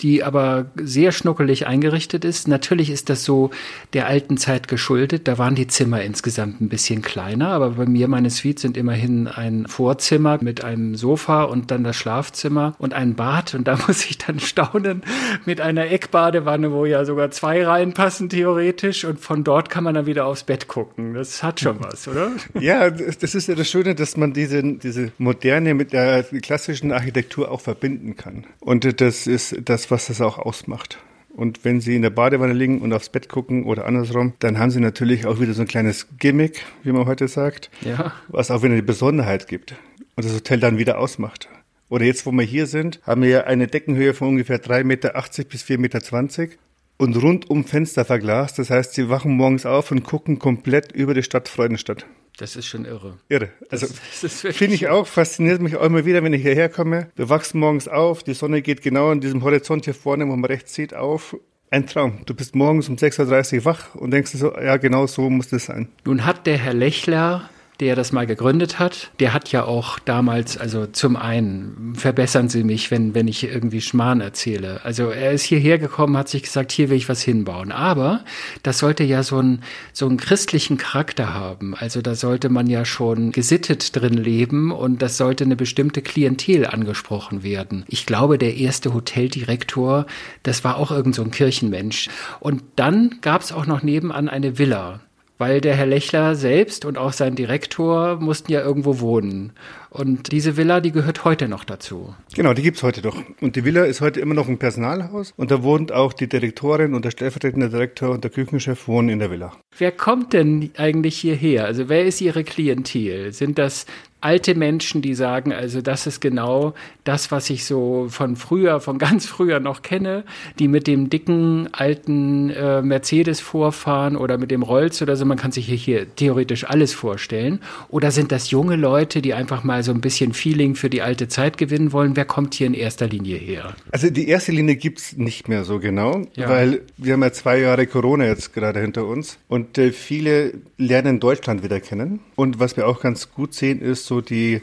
die 0.00 0.22
aber 0.24 0.66
sehr 0.76 1.12
schnuckelig 1.12 1.66
eingerichtet 1.66 2.24
ist. 2.24 2.48
Natürlich 2.48 2.90
ist 2.90 3.10
das 3.10 3.24
so 3.24 3.50
der 3.92 4.06
alten 4.06 4.36
Zeit 4.36 4.68
geschuldet. 4.68 5.28
Da 5.28 5.38
waren 5.38 5.54
die 5.54 5.66
Zimmer 5.66 6.02
insgesamt 6.02 6.60
ein 6.60 6.68
bisschen 6.68 7.02
kleiner, 7.02 7.48
aber 7.48 7.70
bei 7.70 7.86
mir, 7.86 8.08
meine 8.08 8.30
Suite 8.30 8.58
sind 8.58 8.76
immerhin 8.76 9.28
ein 9.28 9.66
Vorzimmer 9.66 10.38
mit 10.40 10.64
einem 10.64 10.94
Sofa 10.94 11.44
und 11.44 11.70
dann 11.70 11.84
das 11.84 11.96
Schlafzimmer 11.96 12.74
und 12.78 12.94
ein 12.94 13.14
Bad. 13.14 13.54
Und 13.54 13.68
da 13.68 13.78
muss 13.86 14.06
ich 14.06 14.18
dann 14.18 14.40
staunen 14.40 15.02
mit 15.44 15.60
einer 15.60 15.90
Eckbadewanne, 15.90 16.72
wo 16.72 16.86
ja 16.86 17.04
sogar 17.04 17.30
zwei 17.30 17.64
reinpassen 17.64 18.28
theoretisch. 18.28 19.04
Und 19.04 19.20
von 19.20 19.44
dort 19.44 19.70
kann 19.70 19.84
man 19.84 19.94
dann 19.94 20.06
wieder 20.06 20.26
aufs 20.26 20.44
Bett 20.44 20.68
gucken. 20.68 21.14
Das 21.14 21.42
hat 21.42 21.60
schon 21.60 21.78
was, 21.80 22.08
oder? 22.08 22.30
Ja, 22.60 22.90
das 22.90 23.34
ist 23.34 23.48
ja 23.48 23.54
das 23.54 23.68
Schöne, 23.68 23.94
dass 23.94 24.16
man 24.16 24.32
diese, 24.32 24.62
diese 24.62 25.10
Moderne 25.18 25.74
mit 25.74 25.92
der 25.92 26.22
klassischen 26.22 26.92
Architektur 26.92 27.50
auch 27.50 27.60
verbinden 27.60 28.16
kann. 28.16 28.44
Und 28.60 29.00
das 29.00 29.26
ist 29.26 29.56
das 29.64 29.81
das, 29.82 29.90
was 29.90 30.06
das 30.06 30.20
auch 30.20 30.38
ausmacht. 30.38 30.98
Und 31.34 31.64
wenn 31.64 31.80
Sie 31.80 31.96
in 31.96 32.02
der 32.02 32.10
Badewanne 32.10 32.52
liegen 32.52 32.82
und 32.82 32.92
aufs 32.92 33.08
Bett 33.08 33.28
gucken 33.28 33.64
oder 33.64 33.86
andersrum, 33.86 34.34
dann 34.40 34.58
haben 34.58 34.70
Sie 34.70 34.80
natürlich 34.80 35.26
auch 35.26 35.40
wieder 35.40 35.54
so 35.54 35.62
ein 35.62 35.68
kleines 35.68 36.08
Gimmick, 36.18 36.62
wie 36.82 36.92
man 36.92 37.06
heute 37.06 37.26
sagt, 37.26 37.70
ja. 37.80 38.12
was 38.28 38.50
auch 38.50 38.62
wieder 38.62 38.74
eine 38.74 38.82
Besonderheit 38.82 39.48
gibt 39.48 39.74
und 40.14 40.24
das 40.24 40.34
Hotel 40.34 40.60
dann 40.60 40.78
wieder 40.78 40.98
ausmacht. 40.98 41.48
Oder 41.88 42.04
jetzt, 42.04 42.26
wo 42.26 42.32
wir 42.32 42.44
hier 42.44 42.66
sind, 42.66 43.00
haben 43.04 43.22
wir 43.22 43.46
eine 43.46 43.66
Deckenhöhe 43.66 44.14
von 44.14 44.28
ungefähr 44.28 44.62
3,80 44.62 44.84
Meter 44.84 45.12
bis 45.48 45.64
4,20 45.64 45.78
Meter 45.78 46.56
und 46.98 47.16
rundum 47.22 47.64
Fenster 47.64 48.04
verglast. 48.04 48.58
Das 48.58 48.70
heißt, 48.70 48.94
Sie 48.94 49.08
wachen 49.08 49.36
morgens 49.36 49.66
auf 49.66 49.90
und 49.90 50.04
gucken 50.04 50.38
komplett 50.38 50.92
über 50.92 51.14
die 51.14 51.22
Stadt 51.22 51.48
Freudenstadt. 51.48 52.06
Das 52.38 52.56
ist 52.56 52.66
schon 52.66 52.86
irre. 52.86 53.18
Irre. 53.28 53.50
Also 53.68 53.86
finde 53.86 54.74
ich 54.74 54.88
auch, 54.88 55.06
fasziniert 55.06 55.60
mich 55.60 55.76
auch 55.76 55.84
immer 55.84 56.04
wieder, 56.06 56.22
wenn 56.22 56.32
ich 56.32 56.42
hierher 56.42 56.68
komme. 56.68 57.08
Wir 57.14 57.28
wachsen 57.28 57.60
morgens 57.60 57.88
auf, 57.88 58.22
die 58.22 58.34
Sonne 58.34 58.62
geht 58.62 58.82
genau 58.82 59.10
an 59.10 59.20
diesem 59.20 59.42
Horizont 59.42 59.84
hier 59.84 59.94
vorne, 59.94 60.26
wo 60.26 60.30
man 60.30 60.44
rechts 60.44 60.74
sieht, 60.74 60.94
auf. 60.94 61.36
Ein 61.70 61.86
Traum. 61.86 62.20
Du 62.26 62.34
bist 62.34 62.54
morgens 62.54 62.88
um 62.88 62.96
6.30 62.96 63.58
Uhr 63.58 63.64
wach 63.64 63.94
und 63.94 64.10
denkst 64.10 64.32
so, 64.32 64.54
ja, 64.54 64.76
genau 64.76 65.06
so 65.06 65.30
muss 65.30 65.48
das 65.48 65.66
sein. 65.66 65.88
Nun 66.04 66.26
hat 66.26 66.46
der 66.46 66.58
Herr 66.58 66.74
Lechler 66.74 67.48
der 67.82 67.96
das 67.96 68.12
mal 68.12 68.28
gegründet 68.28 68.78
hat, 68.78 69.10
der 69.18 69.34
hat 69.34 69.50
ja 69.50 69.64
auch 69.64 69.98
damals, 69.98 70.56
also 70.56 70.86
zum 70.86 71.16
einen, 71.16 71.94
verbessern 71.96 72.48
Sie 72.48 72.62
mich, 72.62 72.92
wenn, 72.92 73.16
wenn 73.16 73.26
ich 73.26 73.42
irgendwie 73.42 73.80
Schmarrn 73.80 74.20
erzähle. 74.20 74.84
Also 74.84 75.10
er 75.10 75.32
ist 75.32 75.42
hierher 75.42 75.78
gekommen, 75.78 76.16
hat 76.16 76.28
sich 76.28 76.44
gesagt, 76.44 76.70
hier 76.70 76.90
will 76.90 76.96
ich 76.96 77.08
was 77.08 77.22
hinbauen. 77.22 77.72
Aber 77.72 78.24
das 78.62 78.78
sollte 78.78 79.02
ja 79.02 79.24
so 79.24 79.38
einen, 79.38 79.64
so 79.92 80.06
einen 80.06 80.16
christlichen 80.16 80.76
Charakter 80.76 81.34
haben. 81.34 81.74
Also 81.74 82.02
da 82.02 82.14
sollte 82.14 82.50
man 82.50 82.68
ja 82.68 82.84
schon 82.84 83.32
gesittet 83.32 83.96
drin 83.96 84.14
leben 84.14 84.70
und 84.70 85.02
das 85.02 85.16
sollte 85.16 85.42
eine 85.42 85.56
bestimmte 85.56 86.02
Klientel 86.02 86.66
angesprochen 86.66 87.42
werden. 87.42 87.84
Ich 87.88 88.06
glaube, 88.06 88.38
der 88.38 88.58
erste 88.58 88.94
Hoteldirektor, 88.94 90.06
das 90.44 90.62
war 90.62 90.76
auch 90.76 90.92
irgend 90.92 91.16
so 91.16 91.24
ein 91.24 91.32
Kirchenmensch. 91.32 92.08
Und 92.38 92.62
dann 92.76 93.18
gab 93.22 93.42
es 93.42 93.50
auch 93.50 93.66
noch 93.66 93.82
nebenan 93.82 94.28
eine 94.28 94.56
Villa 94.56 95.00
weil 95.42 95.60
der 95.60 95.74
Herr 95.74 95.86
Lechler 95.86 96.36
selbst 96.36 96.84
und 96.84 96.96
auch 96.96 97.12
sein 97.12 97.34
Direktor 97.34 98.20
mussten 98.20 98.52
ja 98.52 98.60
irgendwo 98.60 99.00
wohnen. 99.00 99.52
Und 99.90 100.30
diese 100.30 100.56
Villa, 100.56 100.80
die 100.80 100.92
gehört 100.92 101.24
heute 101.24 101.48
noch 101.48 101.64
dazu. 101.64 102.14
Genau, 102.32 102.54
die 102.54 102.62
gibt's 102.62 102.84
heute 102.84 103.02
doch. 103.02 103.16
Und 103.40 103.56
die 103.56 103.64
Villa 103.64 103.82
ist 103.82 104.00
heute 104.00 104.20
immer 104.20 104.34
noch 104.34 104.46
ein 104.46 104.58
Personalhaus. 104.58 105.34
Und 105.36 105.50
da 105.50 105.64
wohnt 105.64 105.90
auch 105.90 106.12
die 106.12 106.28
Direktorin 106.28 106.94
und 106.94 107.04
der 107.04 107.10
stellvertretende 107.10 107.70
Direktor 107.70 108.10
und 108.10 108.22
der 108.22 108.30
Küchenchef 108.30 108.86
wohnen 108.86 109.08
in 109.08 109.18
der 109.18 109.32
Villa. 109.32 109.52
Wer 109.76 109.90
kommt 109.90 110.32
denn 110.32 110.70
eigentlich 110.76 111.18
hierher? 111.18 111.64
Also 111.64 111.88
wer 111.88 112.04
ist 112.04 112.20
Ihre 112.20 112.44
Klientel? 112.44 113.32
Sind 113.32 113.58
das 113.58 113.86
alte 114.22 114.54
Menschen, 114.54 115.02
die 115.02 115.14
sagen, 115.14 115.52
also 115.52 115.82
das 115.82 116.06
ist 116.06 116.20
genau 116.20 116.74
das, 117.04 117.30
was 117.30 117.50
ich 117.50 117.64
so 117.64 118.06
von 118.08 118.36
früher, 118.36 118.80
von 118.80 118.98
ganz 118.98 119.26
früher 119.26 119.60
noch 119.60 119.82
kenne, 119.82 120.24
die 120.58 120.68
mit 120.68 120.86
dem 120.86 121.10
dicken 121.10 121.68
alten 121.72 122.50
äh, 122.50 122.82
Mercedes 122.82 123.40
vorfahren 123.40 124.16
oder 124.16 124.38
mit 124.38 124.50
dem 124.50 124.62
Rolls 124.62 125.02
oder 125.02 125.16
so. 125.16 125.24
Man 125.24 125.38
kann 125.38 125.52
sich 125.52 125.66
hier, 125.66 125.76
hier 125.76 126.14
theoretisch 126.14 126.64
alles 126.64 126.94
vorstellen. 126.94 127.60
Oder 127.88 128.10
sind 128.10 128.32
das 128.32 128.50
junge 128.50 128.76
Leute, 128.76 129.22
die 129.22 129.34
einfach 129.34 129.64
mal 129.64 129.82
so 129.82 129.92
ein 129.92 130.00
bisschen 130.00 130.32
Feeling 130.32 130.74
für 130.74 130.88
die 130.88 131.02
alte 131.02 131.28
Zeit 131.28 131.58
gewinnen 131.58 131.92
wollen? 131.92 132.16
Wer 132.16 132.24
kommt 132.24 132.54
hier 132.54 132.68
in 132.68 132.74
erster 132.74 133.08
Linie 133.08 133.36
her? 133.36 133.74
Also 133.90 134.10
die 134.10 134.28
erste 134.28 134.52
Linie 134.52 134.76
gibt's 134.76 135.16
nicht 135.16 135.48
mehr 135.48 135.64
so 135.64 135.80
genau, 135.80 136.22
ja. 136.34 136.48
weil 136.48 136.82
wir 136.96 137.14
haben 137.14 137.22
ja 137.22 137.32
zwei 137.32 137.58
Jahre 137.58 137.86
Corona 137.86 138.26
jetzt 138.26 138.52
gerade 138.54 138.80
hinter 138.80 139.06
uns 139.06 139.38
und 139.48 139.78
äh, 139.78 139.90
viele 139.90 140.54
lernen 140.78 141.20
Deutschland 141.20 141.62
wieder 141.62 141.80
kennen. 141.80 142.20
Und 142.42 142.58
was 142.58 142.76
wir 142.76 142.88
auch 142.88 143.00
ganz 143.00 143.30
gut 143.32 143.54
sehen, 143.54 143.80
ist 143.80 144.04
so 144.04 144.20
die 144.20 144.62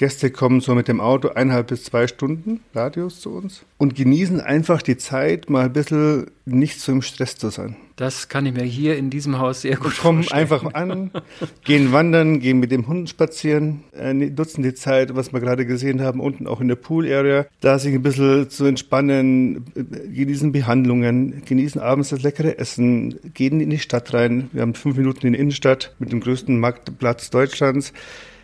Gäste 0.00 0.30
kommen 0.30 0.62
so 0.62 0.74
mit 0.74 0.88
dem 0.88 0.98
Auto 0.98 1.28
eineinhalb 1.28 1.66
bis 1.66 1.84
zwei 1.84 2.06
Stunden 2.06 2.60
Radius 2.74 3.20
zu 3.20 3.34
uns 3.34 3.66
und 3.76 3.94
genießen 3.94 4.40
einfach 4.40 4.80
die 4.80 4.96
Zeit, 4.96 5.50
mal 5.50 5.66
ein 5.66 5.74
bisschen 5.74 6.30
nicht 6.46 6.80
so 6.80 6.90
im 6.90 7.02
Stress 7.02 7.36
zu 7.36 7.50
sein. 7.50 7.76
Das 7.96 8.30
kann 8.30 8.46
ich 8.46 8.54
mir 8.54 8.62
hier 8.62 8.96
in 8.96 9.10
diesem 9.10 9.38
Haus 9.38 9.60
sehr 9.60 9.76
gut 9.76 9.98
kommen 9.98 10.22
vorstellen. 10.22 10.40
einfach 10.40 10.72
an, 10.72 11.10
gehen 11.64 11.92
wandern, 11.92 12.40
gehen 12.40 12.60
mit 12.60 12.70
dem 12.70 12.86
Hund 12.86 13.10
spazieren, 13.10 13.84
äh, 13.92 14.14
nutzen 14.14 14.62
die 14.62 14.72
Zeit, 14.72 15.14
was 15.16 15.34
wir 15.34 15.40
gerade 15.40 15.66
gesehen 15.66 16.00
haben, 16.00 16.20
unten 16.20 16.46
auch 16.46 16.62
in 16.62 16.68
der 16.68 16.76
Pool-Area, 16.76 17.44
da 17.60 17.78
sich 17.78 17.92
ein 17.92 18.02
bisschen 18.02 18.48
zu 18.48 18.64
entspannen, 18.64 19.66
äh, 19.74 19.82
genießen 19.84 20.50
Behandlungen, 20.50 21.42
genießen 21.44 21.78
abends 21.78 22.08
das 22.08 22.22
leckere 22.22 22.58
Essen, 22.58 23.20
gehen 23.34 23.60
in 23.60 23.68
die 23.68 23.78
Stadt 23.78 24.14
rein. 24.14 24.48
Wir 24.54 24.62
haben 24.62 24.72
fünf 24.72 24.96
Minuten 24.96 25.26
in 25.26 25.34
die 25.34 25.38
Innenstadt 25.38 25.94
mit 25.98 26.10
dem 26.10 26.20
größten 26.20 26.58
Marktplatz 26.58 27.28
Deutschlands. 27.28 27.92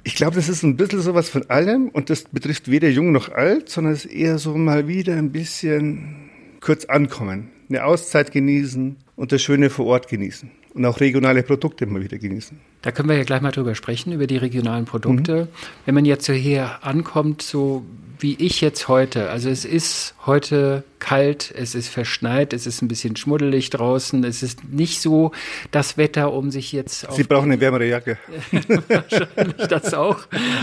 Ich 0.07 0.15
glaube, 0.15 0.37
das 0.37 0.49
ist 0.49 0.63
ein 0.63 0.77
bisschen 0.77 1.01
sowas 1.01 1.29
von 1.29 1.51
allem 1.51 1.89
und 1.89 2.11
das 2.11 2.27
betrifft 2.31 2.71
weder 2.71 2.89
jung 2.89 3.11
noch 3.11 3.29
alt, 3.29 3.69
sondern 3.69 3.93
es 3.93 4.05
ist 4.05 4.15
eher 4.15 4.39
so 4.39 4.57
mal 4.57 4.87
wieder 4.87 5.15
ein 5.15 5.33
bisschen 5.33 6.31
kurz 6.61 6.85
ankommen, 6.85 7.51
eine 7.69 7.85
Auszeit 7.85 8.31
genießen 8.31 8.99
und 9.17 9.33
das 9.33 9.43
Schöne 9.43 9.69
vor 9.69 9.87
Ort 9.87 10.07
genießen 10.07 10.49
und 10.75 10.85
auch 10.85 11.01
regionale 11.01 11.43
Produkte 11.43 11.87
mal 11.87 12.05
wieder 12.05 12.19
genießen. 12.19 12.57
Da 12.83 12.93
können 12.93 13.09
wir 13.09 13.17
ja 13.17 13.25
gleich 13.25 13.41
mal 13.41 13.51
drüber 13.51 13.75
sprechen, 13.75 14.13
über 14.13 14.29
die 14.29 14.37
regionalen 14.37 14.85
Produkte. 14.85 15.47
Mhm. 15.47 15.49
Wenn 15.87 15.95
man 15.97 16.05
jetzt 16.05 16.27
so 16.27 16.33
hier 16.33 16.85
ankommt, 16.85 17.43
so 17.43 17.85
wie 18.21 18.37
ich 18.37 18.61
jetzt 18.61 18.87
heute. 18.87 19.31
Also 19.31 19.49
es 19.49 19.65
ist 19.65 20.15
heute 20.25 20.85
kalt, 20.99 21.53
es 21.57 21.75
ist 21.75 21.89
verschneit, 21.89 22.53
es 22.53 22.67
ist 22.67 22.83
ein 22.83 22.89
bisschen 22.89 23.17
schmuddelig 23.17 23.71
draußen, 23.71 24.25
es 24.25 24.43
ist 24.43 24.65
nicht 24.65 25.01
so 25.01 25.33
das 25.71 25.97
Wetter, 25.97 26.33
um 26.33 26.51
sich 26.51 26.73
jetzt. 26.73 27.07
Sie 27.13 27.25
brauchen 27.25 27.51
eine 27.51 27.61
wärmere 27.61 27.87
Jacke. 27.87 28.19
Wahrscheinlich 28.89 29.67
das 29.69 29.95
auch. 29.95 30.21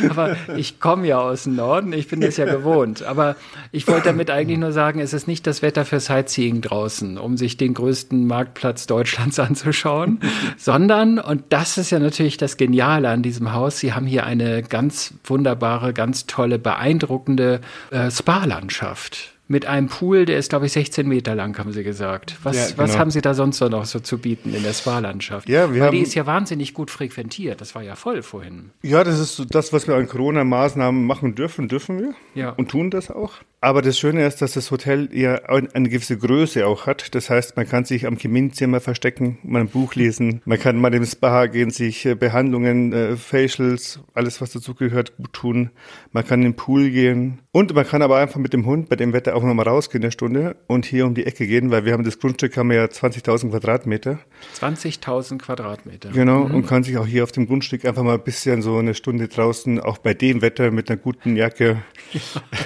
Aber 0.09 0.35
ich 0.57 0.79
komme 0.79 1.07
ja 1.07 1.19
aus 1.19 1.43
dem 1.43 1.55
Norden, 1.55 1.93
ich 1.93 2.07
bin 2.07 2.21
das 2.21 2.37
ja 2.37 2.45
gewohnt. 2.45 3.03
Aber 3.03 3.35
ich 3.71 3.87
wollte 3.87 4.05
damit 4.05 4.29
eigentlich 4.29 4.59
nur 4.59 4.71
sagen, 4.71 4.99
es 4.99 5.13
ist 5.13 5.27
nicht 5.27 5.45
das 5.47 5.61
Wetter 5.61 5.85
für 5.85 5.99
Sightseeing 5.99 6.61
draußen, 6.61 7.17
um 7.17 7.37
sich 7.37 7.57
den 7.57 7.73
größten 7.73 8.25
Marktplatz 8.27 8.87
Deutschlands 8.87 9.39
anzuschauen, 9.39 10.19
sondern, 10.57 11.19
und 11.19 11.43
das 11.49 11.77
ist 11.77 11.91
ja 11.91 11.99
natürlich 11.99 12.37
das 12.37 12.57
Geniale 12.57 13.09
an 13.09 13.21
diesem 13.21 13.53
Haus, 13.53 13.79
Sie 13.79 13.93
haben 13.93 14.05
hier 14.05 14.25
eine 14.25 14.63
ganz 14.63 15.13
wunderbare, 15.25 15.93
ganz 15.93 16.25
tolle, 16.25 16.57
beeindruckende 16.57 17.61
äh, 17.91 18.09
Spa-Landschaft. 18.09 19.32
Mit 19.47 19.65
einem 19.65 19.87
Pool, 19.87 20.25
der 20.25 20.37
ist, 20.37 20.49
glaube 20.49 20.67
ich, 20.67 20.71
16 20.71 21.07
Meter 21.07 21.35
lang, 21.35 21.57
haben 21.57 21.73
Sie 21.73 21.83
gesagt. 21.83 22.37
Was, 22.43 22.55
ja, 22.55 22.65
genau. 22.67 22.77
was 22.77 22.97
haben 22.97 23.11
Sie 23.11 23.21
da 23.21 23.33
sonst 23.33 23.59
noch 23.59 23.85
so 23.85 23.99
zu 23.99 24.17
bieten 24.17 24.53
in 24.53 24.63
der 24.63 24.73
Spa-Landschaft? 24.73 25.49
Ja, 25.49 25.73
wir 25.73 25.81
Weil 25.81 25.87
haben, 25.87 25.95
die 25.95 26.01
ist 26.01 26.15
ja 26.15 26.25
wahnsinnig 26.25 26.73
gut 26.73 26.89
frequentiert. 26.89 27.59
Das 27.59 27.75
war 27.75 27.81
ja 27.81 27.95
voll 27.95 28.21
vorhin. 28.21 28.71
Ja, 28.81 29.03
das 29.03 29.19
ist 29.19 29.35
so 29.35 29.43
das, 29.43 29.73
was 29.73 29.87
wir 29.87 29.95
an 29.95 30.07
Corona-Maßnahmen 30.07 31.05
machen 31.05 31.35
dürfen, 31.35 31.67
dürfen 31.67 31.99
wir. 31.99 32.13
Ja. 32.35 32.51
Und 32.51 32.71
tun 32.71 32.89
das 32.89 33.11
auch. 33.11 33.33
Aber 33.63 33.81
das 33.81 33.97
Schöne 33.97 34.27
ist, 34.27 34.41
dass 34.41 34.51
das 34.51 34.71
Hotel 34.71 35.07
ja 35.13 35.35
eine 35.45 35.87
gewisse 35.87 36.17
Größe 36.17 36.67
auch 36.67 36.85
hat. 36.85 37.15
Das 37.15 37.29
heißt, 37.29 37.55
man 37.55 37.65
kann 37.65 37.85
sich 37.85 38.05
am 38.05 38.17
Kaminzimmer 38.17 38.81
verstecken, 38.81 39.37
mal 39.41 39.61
ein 39.61 39.69
Buch 39.69 39.95
lesen, 39.95 40.41
man 40.43 40.59
kann 40.59 40.81
mal 40.81 40.93
im 40.93 41.05
Spa 41.05 41.45
gehen, 41.45 41.69
sich 41.69 42.05
äh, 42.05 42.13
Behandlungen, 42.13 42.91
äh, 42.91 43.15
Facials, 43.15 44.01
alles 44.13 44.41
was 44.41 44.51
dazugehört, 44.51 45.15
gut 45.15 45.31
tun. 45.31 45.69
Man 46.11 46.27
kann 46.27 46.41
in 46.41 46.51
den 46.51 46.55
Pool 46.57 46.89
gehen 46.89 47.39
und 47.53 47.73
man 47.73 47.87
kann 47.87 48.01
aber 48.01 48.17
einfach 48.17 48.37
mit 48.37 48.51
dem 48.51 48.65
Hund 48.65 48.89
bei 48.89 48.97
dem 48.97 49.13
Wetter 49.13 49.33
auch 49.33 49.43
nochmal 49.43 49.65
rausgehen 49.69 50.03
eine 50.03 50.11
Stunde 50.11 50.57
und 50.67 50.85
hier 50.85 51.05
um 51.05 51.13
die 51.13 51.25
Ecke 51.25 51.47
gehen, 51.47 51.71
weil 51.71 51.85
wir 51.85 51.93
haben 51.93 52.03
das 52.03 52.19
Grundstück 52.19 52.57
haben 52.57 52.69
wir 52.69 52.75
ja 52.75 52.85
20.000 52.85 53.49
Quadratmeter. 53.49 54.19
20.000 54.59 55.37
Quadratmeter. 55.37 56.09
Genau 56.09 56.49
mhm. 56.49 56.55
und 56.55 56.67
kann 56.67 56.83
sich 56.83 56.97
auch 56.97 57.07
hier 57.07 57.23
auf 57.23 57.31
dem 57.31 57.47
Grundstück 57.47 57.85
einfach 57.85 58.03
mal 58.03 58.15
ein 58.15 58.23
bisschen 58.25 58.61
so 58.61 58.75
eine 58.75 58.93
Stunde 58.93 59.29
draußen, 59.29 59.79
auch 59.79 59.99
bei 59.99 60.13
dem 60.13 60.41
Wetter 60.41 60.69
mit 60.71 60.89
einer 60.89 60.97
guten 60.97 61.37
Jacke. 61.37 61.77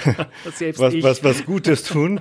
Ja, 0.04 0.26
was, 0.94 1.02
was, 1.02 1.24
was 1.24 1.44
Gutes 1.46 1.82
tun. 1.84 2.20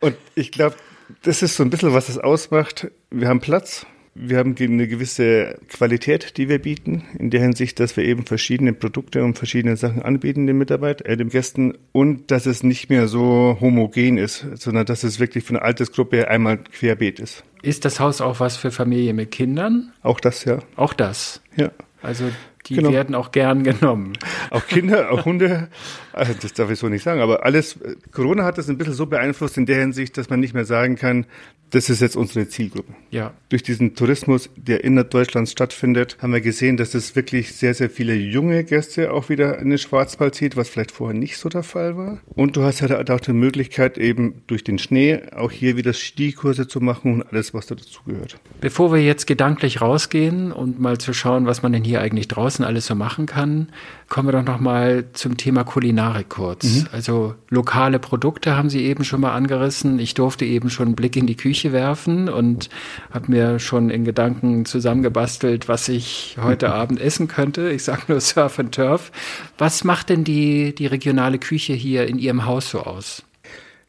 Und 0.00 0.16
ich 0.34 0.50
glaube, 0.52 0.76
das 1.22 1.42
ist 1.42 1.56
so 1.56 1.62
ein 1.62 1.70
bisschen, 1.70 1.92
was 1.92 2.08
es 2.08 2.18
ausmacht. 2.18 2.90
Wir 3.10 3.28
haben 3.28 3.40
Platz. 3.40 3.86
Wir 4.16 4.38
haben 4.38 4.54
eine 4.56 4.86
gewisse 4.86 5.58
Qualität, 5.68 6.36
die 6.36 6.48
wir 6.48 6.60
bieten, 6.60 7.02
in 7.18 7.30
der 7.30 7.40
Hinsicht, 7.40 7.80
dass 7.80 7.96
wir 7.96 8.04
eben 8.04 8.24
verschiedene 8.26 8.72
Produkte 8.72 9.24
und 9.24 9.36
verschiedene 9.36 9.76
Sachen 9.76 10.02
anbieten 10.02 10.46
den 10.46 10.56
Mitarbeitern, 10.56 11.06
äh, 11.10 11.16
den 11.16 11.30
Gästen 11.30 11.76
und 11.90 12.30
dass 12.30 12.46
es 12.46 12.62
nicht 12.62 12.90
mehr 12.90 13.08
so 13.08 13.58
homogen 13.60 14.16
ist, 14.16 14.46
sondern 14.54 14.86
dass 14.86 15.02
es 15.02 15.18
wirklich 15.18 15.42
von 15.42 15.54
der 15.54 15.64
Altersgruppe 15.64 16.28
einmal 16.28 16.58
querbeet 16.58 17.18
ist. 17.18 17.42
Ist 17.62 17.84
das 17.84 17.98
Haus 17.98 18.20
auch 18.20 18.38
was 18.38 18.56
für 18.56 18.70
Familien 18.70 19.16
mit 19.16 19.32
Kindern? 19.32 19.92
Auch 20.02 20.20
das, 20.20 20.44
ja. 20.44 20.60
Auch 20.76 20.92
das? 20.92 21.40
Ja. 21.56 21.72
Also 22.00 22.26
die 22.66 22.76
genau. 22.76 22.92
werden 22.92 23.14
auch 23.14 23.32
gern 23.32 23.62
genommen. 23.62 24.14
Auch 24.50 24.66
Kinder, 24.66 25.10
auch 25.10 25.24
Hunde, 25.24 25.68
also 26.12 26.32
das 26.40 26.52
darf 26.52 26.70
ich 26.70 26.78
so 26.78 26.88
nicht 26.88 27.02
sagen, 27.02 27.20
aber 27.20 27.44
alles, 27.44 27.78
Corona 28.12 28.44
hat 28.44 28.58
das 28.58 28.68
ein 28.68 28.78
bisschen 28.78 28.94
so 28.94 29.06
beeinflusst 29.06 29.56
in 29.58 29.66
der 29.66 29.80
Hinsicht, 29.80 30.16
dass 30.16 30.30
man 30.30 30.40
nicht 30.40 30.54
mehr 30.54 30.64
sagen 30.64 30.96
kann, 30.96 31.26
das 31.74 31.90
ist 31.90 32.00
jetzt 32.00 32.16
unsere 32.16 32.48
Zielgruppe. 32.48 32.92
Ja. 33.10 33.32
Durch 33.48 33.64
diesen 33.64 33.96
Tourismus, 33.96 34.48
der 34.56 34.84
innerhalb 34.84 35.10
Deutschlands 35.10 35.50
stattfindet, 35.50 36.16
haben 36.20 36.32
wir 36.32 36.40
gesehen, 36.40 36.76
dass 36.76 36.94
es 36.94 37.16
wirklich 37.16 37.52
sehr, 37.54 37.74
sehr 37.74 37.90
viele 37.90 38.14
junge 38.14 38.62
Gäste 38.62 39.12
auch 39.12 39.28
wieder 39.28 39.58
in 39.58 39.70
den 39.70 39.78
Schwarzwald 39.78 40.36
zieht, 40.36 40.56
was 40.56 40.68
vielleicht 40.68 40.92
vorher 40.92 41.18
nicht 41.18 41.36
so 41.36 41.48
der 41.48 41.64
Fall 41.64 41.96
war. 41.96 42.20
Und 42.34 42.56
du 42.56 42.62
hast 42.62 42.80
halt 42.80 43.10
auch 43.10 43.20
die 43.20 43.32
Möglichkeit, 43.32 43.98
eben 43.98 44.42
durch 44.46 44.62
den 44.62 44.78
Schnee 44.78 45.22
auch 45.34 45.50
hier 45.50 45.76
wieder 45.76 45.92
Stiehkurse 45.92 46.68
zu 46.68 46.80
machen 46.80 47.14
und 47.14 47.32
alles, 47.32 47.54
was 47.54 47.66
da 47.66 47.74
dazugehört. 47.74 48.38
Bevor 48.60 48.92
wir 48.92 49.02
jetzt 49.02 49.26
gedanklich 49.26 49.80
rausgehen 49.80 50.52
und 50.52 50.78
mal 50.78 50.98
zu 50.98 51.12
schauen, 51.12 51.46
was 51.46 51.62
man 51.62 51.72
denn 51.72 51.82
hier 51.82 52.00
eigentlich 52.00 52.28
draußen 52.28 52.53
alles 52.62 52.86
so 52.86 52.94
machen 52.94 53.26
kann, 53.26 53.68
kommen 54.08 54.28
wir 54.28 54.32
doch 54.32 54.44
noch 54.44 54.60
mal 54.60 55.06
zum 55.12 55.36
Thema 55.36 55.64
Kulinarik 55.64 56.28
kurz. 56.28 56.64
Mhm. 56.64 56.86
Also 56.92 57.34
lokale 57.50 57.98
Produkte 57.98 58.56
haben 58.56 58.70
Sie 58.70 58.84
eben 58.84 59.04
schon 59.04 59.20
mal 59.20 59.32
angerissen. 59.34 59.98
Ich 59.98 60.14
durfte 60.14 60.44
eben 60.44 60.70
schon 60.70 60.88
einen 60.88 60.94
Blick 60.94 61.16
in 61.16 61.26
die 61.26 61.36
Küche 61.36 61.72
werfen 61.72 62.28
und 62.28 62.68
habe 63.10 63.30
mir 63.32 63.58
schon 63.58 63.90
in 63.90 64.04
Gedanken 64.04 64.66
zusammengebastelt, 64.66 65.66
was 65.66 65.88
ich 65.88 66.36
heute 66.40 66.72
Abend 66.74 67.00
essen 67.00 67.26
könnte. 67.26 67.70
Ich 67.70 67.82
sage 67.82 68.02
nur 68.08 68.20
Surf 68.20 68.58
and 68.58 68.74
Turf. 68.74 69.10
Was 69.58 69.82
macht 69.82 70.10
denn 70.10 70.22
die, 70.22 70.74
die 70.74 70.86
regionale 70.86 71.38
Küche 71.38 71.72
hier 71.72 72.06
in 72.06 72.18
Ihrem 72.18 72.44
Haus 72.44 72.70
so 72.70 72.80
aus? 72.80 73.24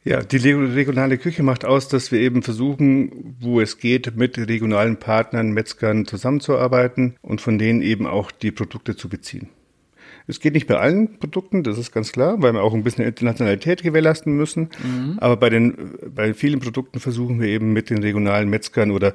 Ja, 0.06 0.22
die 0.22 0.36
regionale 0.36 1.18
Küche 1.18 1.42
macht 1.42 1.64
aus, 1.64 1.88
dass 1.88 2.12
wir 2.12 2.20
eben 2.20 2.44
versuchen, 2.44 3.34
wo 3.40 3.60
es 3.60 3.78
geht, 3.78 4.16
mit 4.16 4.38
regionalen 4.38 4.98
Partnern, 4.98 5.50
Metzgern 5.50 6.06
zusammenzuarbeiten 6.06 7.16
und 7.22 7.40
von 7.40 7.58
denen 7.58 7.82
eben 7.82 8.06
auch 8.06 8.30
die 8.30 8.52
Produkte 8.52 8.94
zu 8.94 9.08
beziehen. 9.08 9.48
Es 10.28 10.38
geht 10.38 10.54
nicht 10.54 10.68
bei 10.68 10.76
allen 10.76 11.18
Produkten, 11.18 11.64
das 11.64 11.76
ist 11.76 11.90
ganz 11.90 12.12
klar, 12.12 12.40
weil 12.40 12.52
wir 12.52 12.62
auch 12.62 12.72
ein 12.72 12.84
bisschen 12.84 13.04
Internationalität 13.04 13.82
gewährleisten 13.82 14.36
müssen. 14.36 14.70
Mhm. 14.84 15.18
Aber 15.18 15.36
bei 15.38 15.50
den, 15.50 15.96
bei 16.14 16.34
vielen 16.34 16.60
Produkten 16.60 17.00
versuchen 17.00 17.40
wir 17.40 17.48
eben 17.48 17.72
mit 17.72 17.90
den 17.90 17.98
regionalen 17.98 18.48
Metzgern 18.48 18.92
oder 18.92 19.12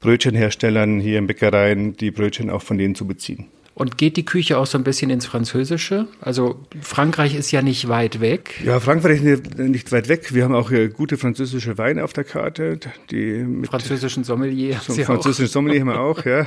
Brötchenherstellern 0.00 1.00
hier 1.00 1.18
in 1.18 1.26
Bäckereien 1.26 1.98
die 1.98 2.10
Brötchen 2.10 2.48
auch 2.48 2.62
von 2.62 2.78
denen 2.78 2.94
zu 2.94 3.06
beziehen. 3.06 3.48
Und 3.80 3.96
geht 3.96 4.18
die 4.18 4.26
Küche 4.26 4.58
auch 4.58 4.66
so 4.66 4.76
ein 4.76 4.84
bisschen 4.84 5.08
ins 5.08 5.24
Französische? 5.24 6.06
Also 6.20 6.60
Frankreich 6.82 7.34
ist 7.34 7.50
ja 7.50 7.62
nicht 7.62 7.88
weit 7.88 8.20
weg. 8.20 8.60
Ja, 8.62 8.78
Frankreich 8.78 9.22
ist 9.22 9.58
nicht 9.58 9.90
weit 9.90 10.10
weg. 10.10 10.34
Wir 10.34 10.44
haben 10.44 10.54
auch 10.54 10.70
gute 10.94 11.16
französische 11.16 11.78
Weine 11.78 12.04
auf 12.04 12.12
der 12.12 12.24
Karte. 12.24 12.78
Die 13.10 13.42
französischen 13.64 14.22
Sommelier. 14.22 14.78
So, 14.86 14.92
französischen 15.02 15.46
auch. 15.46 15.52
Sommelier 15.52 15.80
haben 15.80 15.88
wir 15.88 15.98
auch, 15.98 16.26
ja. 16.26 16.46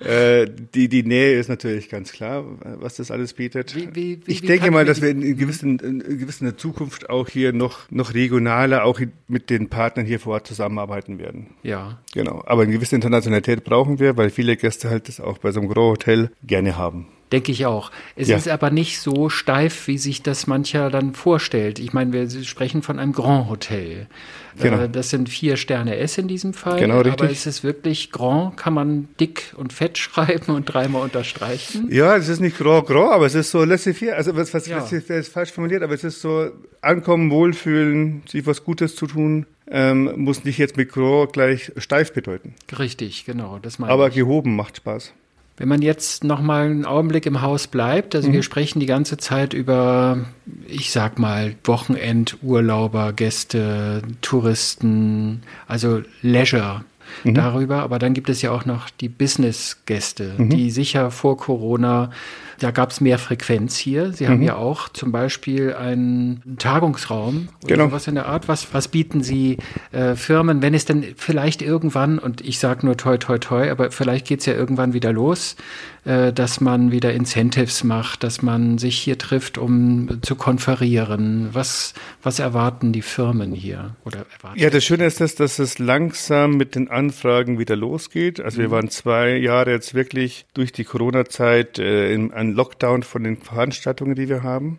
äh, 0.06 0.50
die, 0.74 0.90
die 0.90 1.02
Nähe 1.02 1.38
ist 1.40 1.48
natürlich 1.48 1.88
ganz 1.88 2.12
klar, 2.12 2.44
was 2.78 2.96
das 2.96 3.10
alles 3.10 3.32
bietet. 3.32 3.74
Wie, 3.74 3.94
wie, 3.94 4.20
wie, 4.26 4.30
ich 4.30 4.42
denke 4.42 4.70
mal, 4.70 4.84
dass 4.84 5.00
wir 5.00 5.08
in 5.08 5.38
gewissen, 5.38 5.78
in 5.78 6.18
gewissen 6.18 6.58
Zukunft 6.58 7.08
auch 7.08 7.30
hier 7.30 7.54
noch, 7.54 7.90
noch 7.90 8.12
regionaler, 8.12 8.84
auch 8.84 9.00
mit 9.28 9.48
den 9.48 9.70
Partnern 9.70 10.04
hier 10.04 10.20
vor 10.20 10.34
Ort 10.34 10.46
zusammenarbeiten 10.46 11.18
werden. 11.18 11.46
Ja. 11.62 12.00
Genau. 12.12 12.42
Aber 12.44 12.64
eine 12.64 12.72
gewisse 12.72 12.96
Internationalität 12.96 13.64
brauchen 13.64 13.98
wir, 13.98 14.18
weil 14.18 14.28
viele 14.28 14.58
Gäste 14.58 14.90
halt 14.90 15.08
das 15.08 15.20
auch 15.20 15.38
bei 15.38 15.52
so 15.52 15.60
einem 15.60 15.70
Gros 15.70 15.92
Hotel 15.92 16.30
gerne 16.50 16.76
haben. 16.76 17.06
Denke 17.32 17.52
ich 17.52 17.64
auch. 17.64 17.92
Es 18.16 18.26
ja. 18.26 18.36
ist 18.36 18.48
aber 18.48 18.70
nicht 18.70 18.98
so 18.98 19.28
steif, 19.28 19.86
wie 19.86 19.98
sich 19.98 20.22
das 20.22 20.48
mancher 20.48 20.90
dann 20.90 21.14
vorstellt. 21.14 21.78
Ich 21.78 21.92
meine, 21.92 22.12
wir 22.12 22.28
sprechen 22.44 22.82
von 22.82 22.98
einem 22.98 23.12
Grand 23.12 23.48
Hotel. 23.48 24.08
Genau. 24.58 24.80
Äh, 24.80 24.88
das 24.88 25.10
sind 25.10 25.28
vier 25.28 25.56
Sterne 25.56 25.96
S 25.96 26.18
in 26.18 26.26
diesem 26.26 26.54
Fall. 26.54 26.80
Genau, 26.80 26.98
richtig. 26.98 27.22
Aber 27.22 27.30
es 27.30 27.46
ist 27.46 27.62
wirklich 27.62 28.10
Grand, 28.10 28.56
kann 28.56 28.74
man 28.74 29.08
dick 29.20 29.54
und 29.56 29.72
fett 29.72 29.96
schreiben 29.98 30.52
und 30.54 30.64
dreimal 30.64 31.02
unterstreichen. 31.02 31.86
Ja, 31.88 32.16
es 32.16 32.28
ist 32.28 32.40
nicht 32.40 32.58
Grand, 32.58 32.86
Grand, 32.86 33.12
aber 33.12 33.26
es 33.26 33.36
ist 33.36 33.52
so 33.52 33.62
laissez-faire. 33.62 34.16
Also, 34.16 34.34
was, 34.34 34.52
was, 34.52 34.66
ja. 34.66 34.78
ist 34.78 35.32
falsch 35.32 35.52
formuliert, 35.52 35.84
aber 35.84 35.94
es 35.94 36.02
ist 36.02 36.20
so 36.20 36.50
ankommen, 36.80 37.30
wohlfühlen, 37.30 38.22
sich 38.28 38.44
was 38.44 38.64
Gutes 38.64 38.96
zu 38.96 39.06
tun. 39.06 39.46
Ähm, 39.72 40.12
muss 40.16 40.42
nicht 40.42 40.58
jetzt 40.58 40.76
mit 40.76 40.90
Grand 40.90 41.32
gleich 41.32 41.70
steif 41.76 42.12
bedeuten. 42.12 42.56
Richtig, 42.76 43.24
genau. 43.24 43.60
Das 43.62 43.78
meine 43.78 43.92
aber 43.92 44.08
ich. 44.08 44.14
gehoben 44.14 44.56
macht 44.56 44.78
Spaß. 44.78 45.12
Wenn 45.60 45.68
man 45.68 45.82
jetzt 45.82 46.24
noch 46.24 46.40
mal 46.40 46.64
einen 46.64 46.86
Augenblick 46.86 47.26
im 47.26 47.42
Haus 47.42 47.66
bleibt, 47.66 48.14
also 48.14 48.30
mhm. 48.30 48.32
wir 48.32 48.42
sprechen 48.42 48.80
die 48.80 48.86
ganze 48.86 49.18
Zeit 49.18 49.52
über, 49.52 50.24
ich 50.66 50.90
sag 50.90 51.18
mal, 51.18 51.54
Wochenendurlauber, 51.64 53.12
Gäste, 53.12 54.00
Touristen, 54.22 55.42
also 55.68 56.00
Leisure 56.22 56.82
mhm. 57.24 57.34
darüber. 57.34 57.82
Aber 57.82 57.98
dann 57.98 58.14
gibt 58.14 58.28
es 58.28 58.42
ja 58.42 58.50
auch 58.50 58.64
noch 58.64 58.90
die 58.90 59.08
Business-Gäste, 59.08 60.34
mhm. 60.38 60.50
die 60.50 60.70
sicher 60.70 61.10
vor 61.10 61.36
Corona 61.36 62.10
da 62.60 62.70
gab 62.70 62.90
es 62.90 63.00
mehr 63.00 63.18
Frequenz 63.18 63.76
hier. 63.76 64.12
Sie 64.12 64.24
mhm. 64.24 64.28
haben 64.28 64.42
ja 64.42 64.56
auch 64.56 64.90
zum 64.90 65.12
Beispiel 65.12 65.74
einen 65.74 66.56
Tagungsraum 66.58 67.48
oder 67.64 67.74
genau. 67.74 67.88
sowas 67.88 68.06
in 68.06 68.14
der 68.14 68.26
Art. 68.26 68.48
Was, 68.48 68.72
was 68.74 68.88
bieten 68.88 69.22
Sie 69.22 69.56
äh, 69.92 70.14
Firmen, 70.14 70.60
wenn 70.62 70.74
es 70.74 70.84
denn 70.84 71.04
vielleicht 71.16 71.62
irgendwann, 71.62 72.18
und 72.18 72.42
ich 72.42 72.58
sage 72.58 72.84
nur 72.84 72.96
toi 72.96 73.16
toi 73.16 73.38
toi, 73.38 73.70
aber 73.70 73.90
vielleicht 73.90 74.26
geht 74.26 74.40
es 74.40 74.46
ja 74.46 74.52
irgendwann 74.52 74.92
wieder 74.92 75.12
los, 75.12 75.56
äh, 76.04 76.32
dass 76.32 76.60
man 76.60 76.92
wieder 76.92 77.12
Incentives 77.12 77.84
macht, 77.84 78.22
dass 78.24 78.40
man 78.40 78.78
sich 78.78 78.98
hier 78.98 79.18
trifft, 79.18 79.58
um 79.58 80.20
zu 80.22 80.34
konferieren. 80.34 81.50
Was, 81.52 81.92
was 82.22 82.38
erwarten 82.38 82.92
die 82.92 83.02
Firmen 83.02 83.52
hier? 83.52 83.96
Oder 84.04 84.24
erwarten 84.38 84.58
ja, 84.58 84.70
das 84.70 84.82
Schöne 84.82 85.04
ist, 85.04 85.20
dass, 85.20 85.34
dass 85.34 85.58
es 85.58 85.78
langsam 85.78 86.56
mit 86.56 86.74
den 86.74 86.88
Anfragen 86.88 87.58
wieder 87.58 87.76
losgeht. 87.76 88.40
Also 88.40 88.58
mhm. 88.58 88.62
wir 88.62 88.70
waren 88.70 88.88
zwei 88.88 89.36
Jahre 89.36 89.72
jetzt 89.72 89.94
wirklich 89.94 90.46
durch 90.54 90.72
die 90.72 90.84
Corona-Zeit 90.84 91.78
äh, 91.78 92.14
in, 92.14 92.32
an 92.32 92.52
Lockdown 92.52 93.02
von 93.02 93.24
den 93.24 93.36
Veranstaltungen, 93.36 94.14
die 94.14 94.28
wir 94.28 94.42
haben. 94.42 94.78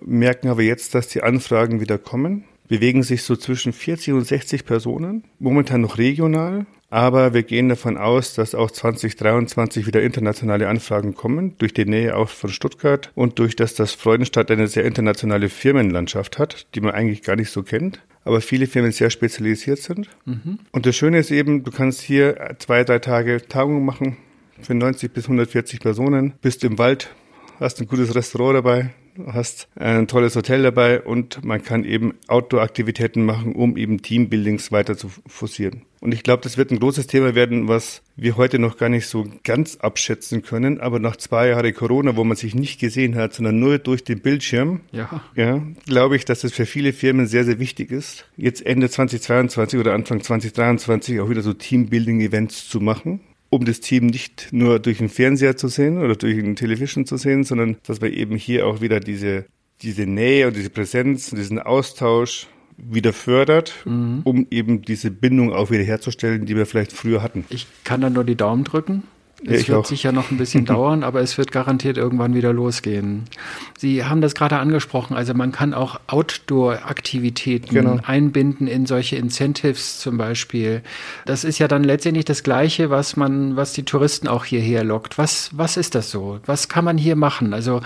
Merken 0.00 0.48
aber 0.48 0.62
jetzt, 0.62 0.94
dass 0.94 1.08
die 1.08 1.22
Anfragen 1.22 1.80
wieder 1.80 1.98
kommen. 1.98 2.44
Bewegen 2.68 3.02
sich 3.02 3.24
so 3.24 3.36
zwischen 3.36 3.72
40 3.72 4.14
und 4.14 4.26
60 4.26 4.64
Personen, 4.64 5.24
momentan 5.38 5.82
noch 5.82 5.98
regional. 5.98 6.64
Aber 6.94 7.34
wir 7.34 7.42
gehen 7.42 7.68
davon 7.68 7.96
aus, 7.96 8.34
dass 8.34 8.54
auch 8.54 8.70
2023 8.70 9.84
wieder 9.84 10.00
internationale 10.00 10.68
Anfragen 10.68 11.16
kommen, 11.16 11.58
durch 11.58 11.74
die 11.74 11.86
Nähe 11.86 12.16
auch 12.16 12.28
von 12.28 12.50
Stuttgart 12.50 13.10
und 13.16 13.40
durch 13.40 13.56
das, 13.56 13.74
dass 13.74 13.94
Freudenstadt 13.94 14.48
eine 14.52 14.68
sehr 14.68 14.84
internationale 14.84 15.48
Firmenlandschaft 15.48 16.38
hat, 16.38 16.68
die 16.76 16.80
man 16.80 16.94
eigentlich 16.94 17.24
gar 17.24 17.34
nicht 17.34 17.50
so 17.50 17.64
kennt 17.64 18.00
aber 18.26 18.40
viele 18.40 18.66
Firmen 18.66 18.90
sehr 18.90 19.10
spezialisiert 19.10 19.80
sind. 19.80 20.08
Mhm. 20.24 20.58
Und 20.72 20.86
das 20.86 20.96
Schöne 20.96 21.18
ist 21.18 21.30
eben, 21.30 21.62
du 21.62 21.70
kannst 21.70 22.00
hier 22.00 22.56
zwei, 22.58 22.82
drei 22.82 22.98
Tage 22.98 23.46
Tagungen 23.46 23.84
machen, 23.84 24.16
für 24.62 24.72
90 24.72 25.12
bis 25.12 25.24
140 25.24 25.80
Personen, 25.80 26.32
bist 26.40 26.64
im 26.64 26.78
Wald, 26.78 27.10
hast 27.60 27.82
ein 27.82 27.86
gutes 27.86 28.14
Restaurant 28.14 28.56
dabei, 28.56 28.94
hast 29.26 29.68
ein 29.76 30.08
tolles 30.08 30.36
Hotel 30.36 30.62
dabei 30.62 31.00
und 31.00 31.44
man 31.44 31.62
kann 31.62 31.84
eben 31.84 32.14
Outdoor-Aktivitäten 32.26 33.24
machen, 33.24 33.54
um 33.54 33.76
eben 33.76 34.02
Teambuildings 34.02 34.72
weiter 34.72 34.96
zu 34.96 35.10
forcieren. 35.26 35.82
Und 36.00 36.12
ich 36.12 36.22
glaube, 36.22 36.42
das 36.42 36.58
wird 36.58 36.70
ein 36.70 36.80
großes 36.80 37.06
Thema 37.06 37.34
werden, 37.34 37.66
was 37.66 38.02
wir 38.14 38.36
heute 38.36 38.58
noch 38.58 38.76
gar 38.76 38.90
nicht 38.90 39.06
so 39.06 39.26
ganz 39.42 39.76
abschätzen 39.76 40.42
können. 40.42 40.78
Aber 40.78 40.98
nach 40.98 41.16
zwei 41.16 41.48
Jahren 41.48 41.72
Corona, 41.72 42.14
wo 42.14 42.24
man 42.24 42.36
sich 42.36 42.54
nicht 42.54 42.78
gesehen 42.78 43.14
hat, 43.14 43.32
sondern 43.32 43.58
nur 43.58 43.78
durch 43.78 44.04
den 44.04 44.20
Bildschirm, 44.20 44.80
ja. 44.92 45.22
Ja, 45.34 45.62
glaube 45.86 46.16
ich, 46.16 46.26
dass 46.26 46.40
das 46.40 46.52
für 46.52 46.66
viele 46.66 46.92
Firmen 46.92 47.26
sehr, 47.26 47.44
sehr 47.44 47.58
wichtig 47.58 47.90
ist, 47.90 48.26
jetzt 48.36 48.66
Ende 48.66 48.90
2022 48.90 49.80
oder 49.80 49.94
Anfang 49.94 50.22
2023 50.22 51.20
auch 51.20 51.30
wieder 51.30 51.42
so 51.42 51.54
Teambuilding-Events 51.54 52.68
zu 52.68 52.80
machen 52.80 53.20
um 53.54 53.64
das 53.64 53.80
Team 53.80 54.06
nicht 54.06 54.48
nur 54.52 54.78
durch 54.78 54.98
den 54.98 55.08
Fernseher 55.08 55.56
zu 55.56 55.68
sehen 55.68 55.98
oder 55.98 56.16
durch 56.16 56.36
den 56.36 56.56
Television 56.56 57.06
zu 57.06 57.16
sehen, 57.16 57.44
sondern 57.44 57.76
dass 57.86 58.00
wir 58.00 58.12
eben 58.12 58.36
hier 58.36 58.66
auch 58.66 58.80
wieder 58.80 59.00
diese, 59.00 59.46
diese 59.82 60.06
Nähe 60.06 60.48
und 60.48 60.56
diese 60.56 60.70
Präsenz 60.70 61.32
und 61.32 61.38
diesen 61.38 61.58
Austausch 61.58 62.48
wieder 62.76 63.12
fördert, 63.12 63.74
mhm. 63.84 64.22
um 64.24 64.46
eben 64.50 64.82
diese 64.82 65.10
Bindung 65.10 65.52
auch 65.52 65.70
wieder 65.70 65.84
herzustellen, 65.84 66.44
die 66.46 66.56
wir 66.56 66.66
vielleicht 66.66 66.92
früher 66.92 67.22
hatten. 67.22 67.44
Ich 67.48 67.66
kann 67.84 68.00
da 68.00 68.10
nur 68.10 68.24
die 68.24 68.34
Daumen 68.34 68.64
drücken. 68.64 69.04
Es 69.46 69.62
ja, 69.62 69.68
wird 69.68 69.78
auch. 69.78 69.84
sicher 69.84 70.12
noch 70.12 70.30
ein 70.30 70.38
bisschen 70.38 70.64
dauern, 70.66 71.02
aber 71.02 71.20
es 71.20 71.36
wird 71.36 71.52
garantiert 71.52 71.96
irgendwann 71.96 72.34
wieder 72.34 72.52
losgehen. 72.52 73.24
Sie 73.78 74.04
haben 74.04 74.20
das 74.20 74.34
gerade 74.34 74.56
angesprochen, 74.58 75.14
also 75.14 75.34
man 75.34 75.52
kann 75.52 75.74
auch 75.74 76.00
Outdoor-Aktivitäten 76.06 77.74
genau. 77.74 77.98
einbinden 78.04 78.66
in 78.66 78.86
solche 78.86 79.16
Incentives 79.16 79.98
zum 79.98 80.16
Beispiel. 80.16 80.82
Das 81.26 81.44
ist 81.44 81.58
ja 81.58 81.68
dann 81.68 81.84
letztendlich 81.84 82.24
das 82.24 82.42
Gleiche, 82.42 82.90
was 82.90 83.16
man, 83.16 83.56
was 83.56 83.72
die 83.72 83.84
Touristen 83.84 84.28
auch 84.28 84.44
hierher 84.44 84.84
lockt. 84.84 85.18
Was, 85.18 85.50
was 85.52 85.76
ist 85.76 85.94
das 85.94 86.10
so? 86.10 86.40
Was 86.46 86.68
kann 86.68 86.84
man 86.84 86.98
hier 86.98 87.16
machen? 87.16 87.52
Also 87.52 87.80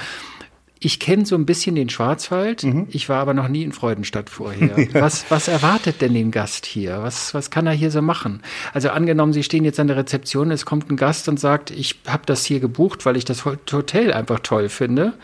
ich 0.80 1.00
kenne 1.00 1.26
so 1.26 1.34
ein 1.34 1.46
bisschen 1.46 1.74
den 1.74 1.88
Schwarzwald. 1.88 2.64
Mhm. 2.64 2.86
Ich 2.90 3.08
war 3.08 3.20
aber 3.20 3.34
noch 3.34 3.48
nie 3.48 3.62
in 3.62 3.72
Freudenstadt 3.72 4.30
vorher. 4.30 4.78
Ja. 4.78 4.88
Was, 5.00 5.30
was 5.30 5.48
erwartet 5.48 6.00
denn 6.00 6.14
den 6.14 6.30
Gast 6.30 6.66
hier? 6.66 7.02
Was, 7.02 7.34
was 7.34 7.50
kann 7.50 7.66
er 7.66 7.72
hier 7.72 7.90
so 7.90 8.02
machen? 8.02 8.42
Also 8.72 8.90
angenommen, 8.90 9.32
Sie 9.32 9.42
stehen 9.42 9.64
jetzt 9.64 9.80
an 9.80 9.86
der 9.86 9.96
Rezeption, 9.96 10.50
es 10.50 10.64
kommt 10.64 10.90
ein 10.90 10.96
Gast 10.96 11.28
und 11.28 11.38
sagt, 11.38 11.70
ich 11.70 11.98
habe 12.06 12.22
das 12.26 12.44
hier 12.44 12.60
gebucht, 12.60 13.06
weil 13.06 13.16
ich 13.16 13.24
das 13.24 13.44
Hotel 13.44 14.12
einfach 14.12 14.40
toll 14.40 14.68
finde. 14.68 15.14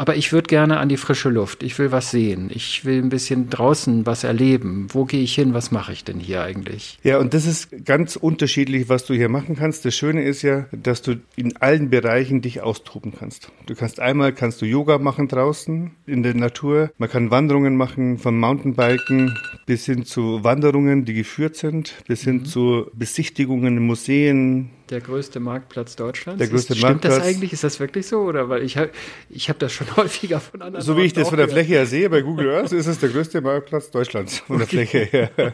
Aber 0.00 0.16
ich 0.16 0.32
würde 0.32 0.46
gerne 0.46 0.78
an 0.78 0.88
die 0.88 0.96
frische 0.96 1.28
Luft. 1.28 1.62
Ich 1.62 1.78
will 1.78 1.92
was 1.92 2.10
sehen. 2.10 2.48
Ich 2.54 2.86
will 2.86 3.02
ein 3.02 3.10
bisschen 3.10 3.50
draußen 3.50 4.06
was 4.06 4.24
erleben. 4.24 4.86
Wo 4.90 5.04
gehe 5.04 5.20
ich 5.20 5.34
hin? 5.34 5.52
Was 5.52 5.72
mache 5.72 5.92
ich 5.92 6.04
denn 6.04 6.18
hier 6.18 6.42
eigentlich? 6.42 6.98
Ja, 7.02 7.18
und 7.18 7.34
das 7.34 7.44
ist 7.44 7.84
ganz 7.84 8.16
unterschiedlich, 8.16 8.88
was 8.88 9.04
du 9.04 9.12
hier 9.12 9.28
machen 9.28 9.56
kannst. 9.56 9.84
Das 9.84 9.94
Schöne 9.94 10.22
ist 10.22 10.40
ja, 10.40 10.64
dass 10.72 11.02
du 11.02 11.16
in 11.36 11.54
allen 11.58 11.90
Bereichen 11.90 12.40
dich 12.40 12.62
austoben 12.62 13.12
kannst. 13.12 13.52
Du 13.66 13.74
kannst 13.74 14.00
einmal 14.00 14.32
kannst 14.32 14.62
du 14.62 14.64
Yoga 14.64 14.96
machen 14.96 15.28
draußen 15.28 15.90
in 16.06 16.22
der 16.22 16.32
Natur. 16.32 16.90
Man 16.96 17.10
kann 17.10 17.30
Wanderungen 17.30 17.76
machen 17.76 18.16
vom 18.16 18.40
Mountainbiken 18.40 19.36
bis 19.66 19.84
hin 19.84 20.06
zu 20.06 20.42
Wanderungen, 20.42 21.04
die 21.04 21.12
geführt 21.12 21.56
sind, 21.56 21.92
bis 22.08 22.22
hin 22.22 22.36
mhm. 22.36 22.44
zu 22.46 22.86
Besichtigungen 22.94 23.76
in 23.76 23.86
Museen, 23.86 24.70
der 24.90 25.00
größte 25.00 25.40
Marktplatz 25.40 25.96
Deutschlands. 25.96 26.38
Der 26.38 26.48
größte 26.48 26.74
ist, 26.74 26.82
Marktplatz. 26.82 27.14
Stimmt 27.14 27.26
das 27.26 27.34
eigentlich? 27.34 27.52
Ist 27.52 27.64
das 27.64 27.80
wirklich 27.80 28.06
so? 28.06 28.20
Oder 28.20 28.48
weil 28.48 28.62
ich 28.62 28.76
habe 28.76 28.90
ich 29.28 29.48
hab 29.48 29.58
das 29.58 29.72
schon 29.72 29.86
häufiger 29.96 30.40
von 30.40 30.62
anderen. 30.62 30.84
So 30.84 30.96
wie 30.96 31.02
ich 31.02 31.12
das 31.12 31.28
von 31.28 31.38
der 31.38 31.48
Fläche 31.48 31.74
her 31.74 31.86
sehe, 31.86 32.10
bei 32.10 32.22
Google 32.22 32.50
Earth 32.50 32.72
ist 32.72 32.86
es 32.86 32.98
der 32.98 33.10
größte 33.10 33.40
Marktplatz 33.40 33.90
Deutschlands 33.90 34.38
von 34.40 34.58
der 34.58 34.66
Fläche 34.66 34.98
her. 34.98 35.30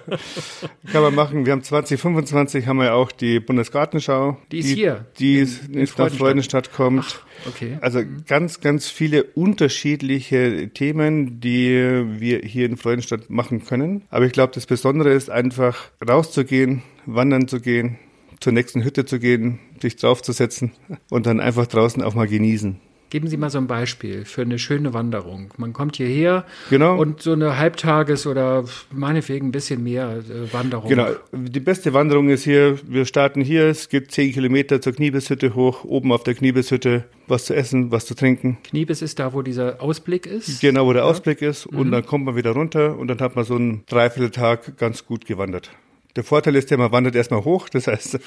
Kann 0.93 1.03
man 1.03 1.15
machen. 1.15 1.45
Wir 1.45 1.53
haben 1.53 1.63
2025 1.63 2.67
haben 2.67 2.79
wir 2.79 2.95
auch 2.95 3.13
die 3.13 3.41
Bundesgartenschau. 3.41 4.39
Die 4.51 4.59
ist 4.59 4.71
die, 4.71 4.75
hier. 4.75 5.07
Die 5.19 5.41
in, 5.41 5.49
in 5.73 5.81
nach 5.81 5.89
Freudenstadt, 5.89 6.13
Freudenstadt 6.19 6.73
kommt. 6.73 7.05
Ach, 7.45 7.49
okay. 7.49 7.79
Also 7.81 8.01
mhm. 8.01 8.25
ganz, 8.27 8.61
ganz 8.61 8.89
viele 8.89 9.25
unterschiedliche 9.25 10.71
Themen, 10.73 11.41
die 11.41 12.05
wir 12.19 12.41
hier 12.41 12.67
in 12.67 12.77
Freudenstadt 12.77 13.29
machen 13.29 13.65
können. 13.65 14.03
Aber 14.11 14.25
ich 14.25 14.33
glaube, 14.33 14.53
das 14.55 14.67
Besondere 14.67 15.13
ist 15.13 15.31
einfach 15.31 15.91
rauszugehen, 16.07 16.83
wandern 17.05 17.49
zu 17.49 17.61
gehen, 17.61 17.99
zur 18.41 18.53
nächsten 18.53 18.85
Hütte 18.85 19.05
zu 19.05 19.19
gehen, 19.19 19.59
sich 19.81 19.97
draufzusetzen 19.97 20.73
und 21.11 21.27
dann 21.27 21.41
einfach 21.41 21.67
draußen 21.67 22.03
auch 22.03 22.15
mal 22.15 22.29
genießen. 22.29 22.81
Geben 23.09 23.29
Sie 23.29 23.37
mal 23.37 23.51
so 23.51 23.59
ein 23.59 23.69
Beispiel 23.69 24.25
für 24.25 24.43
eine 24.43 24.59
schöne 24.59 24.93
Wanderung. 24.93 25.55
Man 25.59 25.73
kommt 25.73 25.97
hierher 25.97 26.45
genau. 26.71 26.99
und 26.99 27.23
so 27.23 27.33
eine 27.33 27.57
Halbtages- 27.57 28.27
oder 28.27 28.65
meinetwegen 28.91 29.49
ein 29.49 29.53
bisschen 29.53 29.85
mehr 29.85 30.17
äh, 30.29 30.53
Wanderung. 30.53 30.89
Genau. 30.89 31.11
Die 31.33 31.61
beste 31.61 31.95
Wanderung 31.95 32.31
ist 32.31 32.43
hier, 32.43 32.79
wir 32.85 33.05
starten 33.05 33.43
hier, 33.43 33.67
es 33.67 33.89
gibt 33.89 34.11
zehn 34.11 34.33
Kilometer 34.33 34.81
zur 34.81 34.93
Kniebeshütte 34.93 35.55
hoch, 35.55 35.85
oben 35.85 36.11
auf 36.11 36.25
der 36.25 36.35
Kniebeshütte 36.35 37.05
was 37.29 37.45
zu 37.45 37.55
essen, 37.55 37.93
was 37.93 38.07
zu 38.07 38.17
trinken. 38.17 38.59
Kniebes 38.65 39.03
ist 39.03 39.21
da, 39.21 39.33
wo 39.33 39.43
dieser 39.43 39.81
Ausblick 39.81 40.27
ist? 40.27 40.61
Genau, 40.61 40.87
wo 40.87 40.93
der 40.93 41.03
ja. 41.03 41.09
Ausblick 41.09 41.43
ist. 41.43 41.67
Und 41.67 41.89
mhm. 41.89 41.93
dann 41.93 42.07
kommt 42.07 42.25
man 42.25 42.35
wieder 42.35 42.53
runter 42.53 42.99
und 42.99 43.07
dann 43.07 43.21
hat 43.21 43.37
man 43.37 43.45
so 43.45 43.55
einen 43.55 43.85
Dreivierteltag 43.87 44.77
ganz 44.79 45.07
gut 45.07 45.27
gewandert. 45.27 45.71
Der 46.17 46.25
Vorteil 46.25 46.57
ist 46.57 46.71
ja, 46.71 46.79
man 46.79 46.93
wandert 46.93 47.15
erstmal 47.15 47.45
hoch, 47.45 47.69
das 47.69 47.87
heißt, 47.87 48.19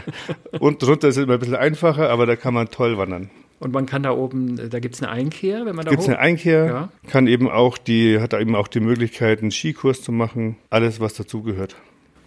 und 0.60 0.82
drunter 0.82 1.08
ist 1.08 1.16
es 1.16 1.24
immer 1.24 1.34
ein 1.34 1.38
bisschen 1.38 1.54
einfacher, 1.54 2.10
aber 2.10 2.26
da 2.26 2.36
kann 2.36 2.52
man 2.52 2.68
toll 2.68 2.98
wandern. 2.98 3.30
Und 3.60 3.72
man 3.72 3.86
kann 3.86 4.02
da 4.02 4.10
oben, 4.12 4.70
da 4.70 4.78
gibt 4.78 4.94
es 4.96 5.02
eine 5.02 5.10
Einkehr, 5.10 5.66
wenn 5.66 5.74
man 5.74 5.84
da 5.84 5.90
Gibt 5.90 6.02
es 6.02 6.08
eine 6.08 6.18
Einkehr, 6.18 6.66
ja. 6.66 6.88
kann 7.08 7.26
eben 7.26 7.48
auch 7.48 7.78
die, 7.78 8.20
hat 8.20 8.34
eben 8.34 8.54
auch 8.54 8.68
die 8.68 8.80
Möglichkeit, 8.80 9.40
einen 9.40 9.50
Skikurs 9.50 10.02
zu 10.02 10.12
machen, 10.12 10.56
alles, 10.70 11.00
was 11.00 11.14
dazugehört. 11.14 11.76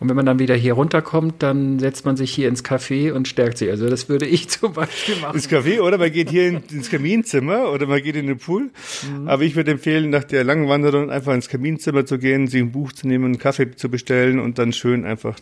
Und 0.01 0.09
wenn 0.09 0.15
man 0.15 0.25
dann 0.25 0.39
wieder 0.39 0.55
hier 0.55 0.73
runterkommt, 0.73 1.43
dann 1.43 1.77
setzt 1.77 2.05
man 2.05 2.17
sich 2.17 2.33
hier 2.33 2.47
ins 2.47 2.65
Café 2.65 3.11
und 3.11 3.27
stärkt 3.27 3.59
sich. 3.59 3.69
Also 3.69 3.87
das 3.87 4.09
würde 4.09 4.25
ich 4.25 4.49
zum 4.49 4.73
Beispiel 4.73 5.15
machen. 5.17 5.35
Ins 5.35 5.47
Café 5.47 5.79
oder 5.79 5.99
man 5.99 6.11
geht 6.11 6.31
hier 6.31 6.47
ins 6.47 6.89
Kaminzimmer 6.89 7.71
oder 7.71 7.85
man 7.85 8.01
geht 8.01 8.15
in 8.15 8.25
den 8.25 8.39
Pool. 8.39 8.71
Mhm. 9.07 9.27
Aber 9.27 9.43
ich 9.43 9.55
würde 9.55 9.69
empfehlen, 9.69 10.09
nach 10.09 10.23
der 10.23 10.43
langen 10.43 10.67
Wanderung 10.67 11.11
einfach 11.11 11.35
ins 11.35 11.49
Kaminzimmer 11.49 12.03
zu 12.07 12.17
gehen, 12.17 12.47
sich 12.47 12.63
ein 12.63 12.71
Buch 12.71 12.93
zu 12.93 13.07
nehmen, 13.07 13.25
einen 13.25 13.37
Kaffee 13.37 13.75
zu 13.75 13.89
bestellen 13.89 14.39
und 14.39 14.57
dann 14.57 14.73
schön 14.73 15.05
einfach 15.05 15.37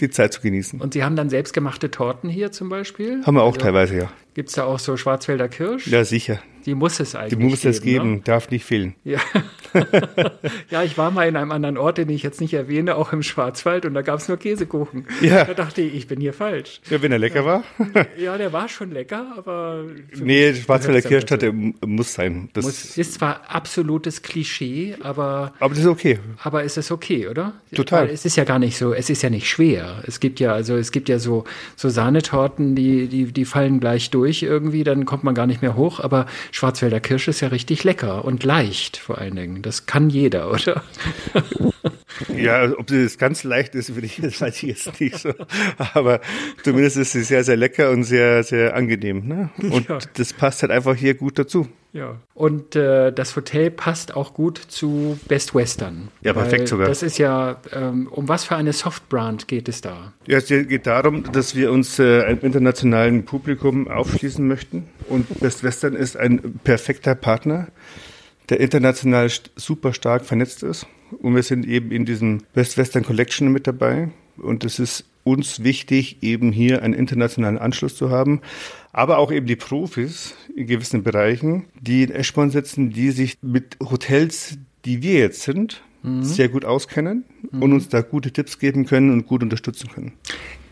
die 0.00 0.08
Zeit 0.08 0.32
zu 0.32 0.40
genießen. 0.40 0.80
Und 0.80 0.94
Sie 0.94 1.02
haben 1.02 1.16
dann 1.16 1.28
selbstgemachte 1.28 1.90
Torten 1.90 2.30
hier 2.30 2.52
zum 2.52 2.68
Beispiel? 2.68 3.24
Haben 3.24 3.34
wir 3.34 3.42
auch 3.42 3.54
also, 3.54 3.60
teilweise, 3.60 3.96
ja. 3.96 4.12
Gibt 4.36 4.50
es 4.50 4.56
da 4.56 4.64
auch 4.64 4.78
so 4.78 4.98
Schwarzwälder 4.98 5.48
Kirsch? 5.48 5.86
Ja, 5.86 6.04
sicher. 6.04 6.40
Die 6.66 6.74
muss 6.74 7.00
es 7.00 7.14
eigentlich 7.14 7.38
Die 7.38 7.44
muss 7.44 7.60
geben, 7.60 7.70
es 7.70 7.80
geben, 7.80 8.14
ne? 8.16 8.20
darf 8.22 8.50
nicht 8.50 8.64
fehlen. 8.66 8.94
Ja. 9.04 9.20
ja, 10.70 10.82
ich 10.82 10.98
war 10.98 11.10
mal 11.10 11.28
in 11.28 11.36
einem 11.36 11.52
anderen 11.52 11.78
Ort, 11.78 11.96
den 11.96 12.08
ich 12.10 12.22
jetzt 12.22 12.40
nicht 12.40 12.52
erwähne, 12.52 12.96
auch 12.96 13.12
im 13.12 13.22
Schwarzwald 13.22 13.86
und 13.86 13.94
da 13.94 14.02
gab 14.02 14.18
es 14.18 14.28
nur 14.28 14.36
Käsekuchen. 14.36 15.06
Ja. 15.22 15.44
Da 15.44 15.54
dachte 15.54 15.80
ich, 15.80 15.94
ich 15.94 16.06
bin 16.08 16.20
hier 16.20 16.32
falsch. 16.32 16.80
Ja, 16.90 17.00
wenn 17.00 17.12
er 17.12 17.18
lecker 17.18 17.44
war. 17.46 17.62
ja, 18.18 18.36
der 18.36 18.52
war 18.52 18.68
schon 18.68 18.90
lecker, 18.90 19.32
aber. 19.36 19.84
Nee, 20.14 20.54
Schwarzwälder 20.54 21.08
Kirschtorte 21.08 21.52
muss 21.52 22.12
sein. 22.12 22.50
Das 22.52 22.64
muss, 22.64 22.98
ist 22.98 23.14
zwar 23.14 23.48
absolutes 23.48 24.22
Klischee, 24.22 24.96
aber. 25.00 25.54
Aber 25.60 25.72
das 25.72 25.84
ist 25.84 25.88
okay. 25.88 26.18
Aber 26.42 26.64
ist 26.64 26.76
es 26.76 26.90
okay, 26.90 27.28
oder? 27.28 27.54
Total. 27.74 28.08
Weil 28.08 28.14
es 28.14 28.24
ist 28.24 28.36
ja 28.36 28.44
gar 28.44 28.58
nicht 28.58 28.76
so, 28.76 28.92
es 28.92 29.08
ist 29.08 29.22
ja 29.22 29.30
nicht 29.30 29.48
schwer. 29.48 30.02
Es 30.06 30.18
gibt 30.18 30.40
ja, 30.40 30.52
also 30.52 30.76
es 30.76 30.90
gibt 30.90 31.08
ja 31.08 31.20
so, 31.20 31.44
so 31.76 31.88
Sahnetorten, 31.88 32.74
die, 32.74 33.06
die, 33.06 33.32
die 33.32 33.44
fallen 33.44 33.78
gleich 33.78 34.10
durch 34.10 34.25
irgendwie, 34.42 34.84
dann 34.84 35.04
kommt 35.04 35.24
man 35.24 35.34
gar 35.34 35.46
nicht 35.46 35.62
mehr 35.62 35.76
hoch, 35.76 36.00
aber 36.00 36.26
Schwarzwälder 36.52 37.00
Kirsch 37.00 37.28
ist 37.28 37.40
ja 37.40 37.48
richtig 37.48 37.84
lecker 37.84 38.24
und 38.24 38.44
leicht 38.44 38.96
vor 38.96 39.18
allen 39.18 39.36
Dingen. 39.36 39.62
Das 39.62 39.86
kann 39.86 40.10
jeder, 40.10 40.50
oder? 40.52 40.82
Ja, 42.36 42.70
ob 42.76 42.86
das 42.86 43.18
ganz 43.18 43.44
leicht 43.44 43.74
ist, 43.74 43.94
würde 43.94 44.06
ich, 44.06 44.20
das 44.20 44.40
weiß 44.40 44.62
ich 44.62 44.62
jetzt 44.62 45.00
nicht 45.00 45.18
so. 45.18 45.32
Aber 45.94 46.20
zumindest 46.62 46.96
ist 46.96 47.14
es 47.14 47.28
sehr, 47.28 47.44
sehr 47.44 47.56
lecker 47.56 47.90
und 47.90 48.04
sehr, 48.04 48.42
sehr 48.42 48.74
angenehm. 48.74 49.26
Ne? 49.26 49.50
Und 49.58 49.88
ja. 49.88 49.98
das 50.14 50.32
passt 50.32 50.62
halt 50.62 50.72
einfach 50.72 50.94
hier 50.94 51.14
gut 51.14 51.38
dazu. 51.38 51.68
Ja. 51.92 52.16
Und 52.34 52.76
äh, 52.76 53.10
das 53.10 53.34
Hotel 53.36 53.70
passt 53.70 54.14
auch 54.14 54.34
gut 54.34 54.58
zu 54.58 55.18
Best 55.28 55.54
Western. 55.54 56.08
Ja, 56.20 56.34
perfekt 56.34 56.68
sogar. 56.68 56.88
Das 56.88 57.02
ist 57.02 57.16
ja, 57.16 57.56
ähm, 57.72 58.08
um 58.10 58.28
was 58.28 58.44
für 58.44 58.54
eine 58.54 58.74
Softbrand 58.74 59.48
geht 59.48 59.66
es 59.68 59.80
da? 59.80 60.12
Ja, 60.26 60.36
es 60.36 60.48
geht 60.48 60.86
darum, 60.86 61.32
dass 61.32 61.54
wir 61.54 61.72
uns 61.72 61.98
äh, 61.98 62.22
einem 62.22 62.40
internationalen 62.40 63.24
Publikum 63.24 63.88
aufschließen 63.88 64.46
möchten. 64.46 64.88
Und 65.08 65.40
Best 65.40 65.64
Western 65.64 65.94
ist 65.94 66.18
ein 66.18 66.60
perfekter 66.64 67.14
Partner, 67.14 67.68
der 68.48 68.60
international 68.60 69.30
super 69.56 69.92
stark 69.92 70.24
vernetzt 70.24 70.62
ist. 70.62 70.86
Und 71.20 71.34
wir 71.34 71.42
sind 71.42 71.66
eben 71.66 71.90
in 71.90 72.04
diesem 72.04 72.42
Best 72.52 72.78
Western 72.78 73.04
Collection 73.04 73.52
mit 73.52 73.66
dabei. 73.66 74.10
Und 74.36 74.64
es 74.64 74.78
ist 74.78 75.04
uns 75.24 75.64
wichtig, 75.64 76.18
eben 76.22 76.52
hier 76.52 76.82
einen 76.82 76.94
internationalen 76.94 77.58
Anschluss 77.58 77.96
zu 77.96 78.10
haben, 78.10 78.42
aber 78.92 79.18
auch 79.18 79.32
eben 79.32 79.46
die 79.46 79.56
Profis 79.56 80.34
in 80.54 80.66
gewissen 80.66 81.02
Bereichen, 81.02 81.64
die 81.80 82.04
in 82.04 82.10
Eschborn 82.12 82.50
sitzen, 82.50 82.90
die 82.90 83.10
sich 83.10 83.36
mit 83.42 83.76
Hotels, 83.80 84.56
die 84.84 85.02
wir 85.02 85.14
jetzt 85.14 85.42
sind, 85.42 85.82
mhm. 86.04 86.22
sehr 86.22 86.48
gut 86.48 86.64
auskennen 86.64 87.24
mhm. 87.50 87.62
und 87.62 87.72
uns 87.72 87.88
da 87.88 88.02
gute 88.02 88.30
Tipps 88.30 88.60
geben 88.60 88.86
können 88.86 89.10
und 89.10 89.26
gut 89.26 89.42
unterstützen 89.42 89.90
können. 89.92 90.12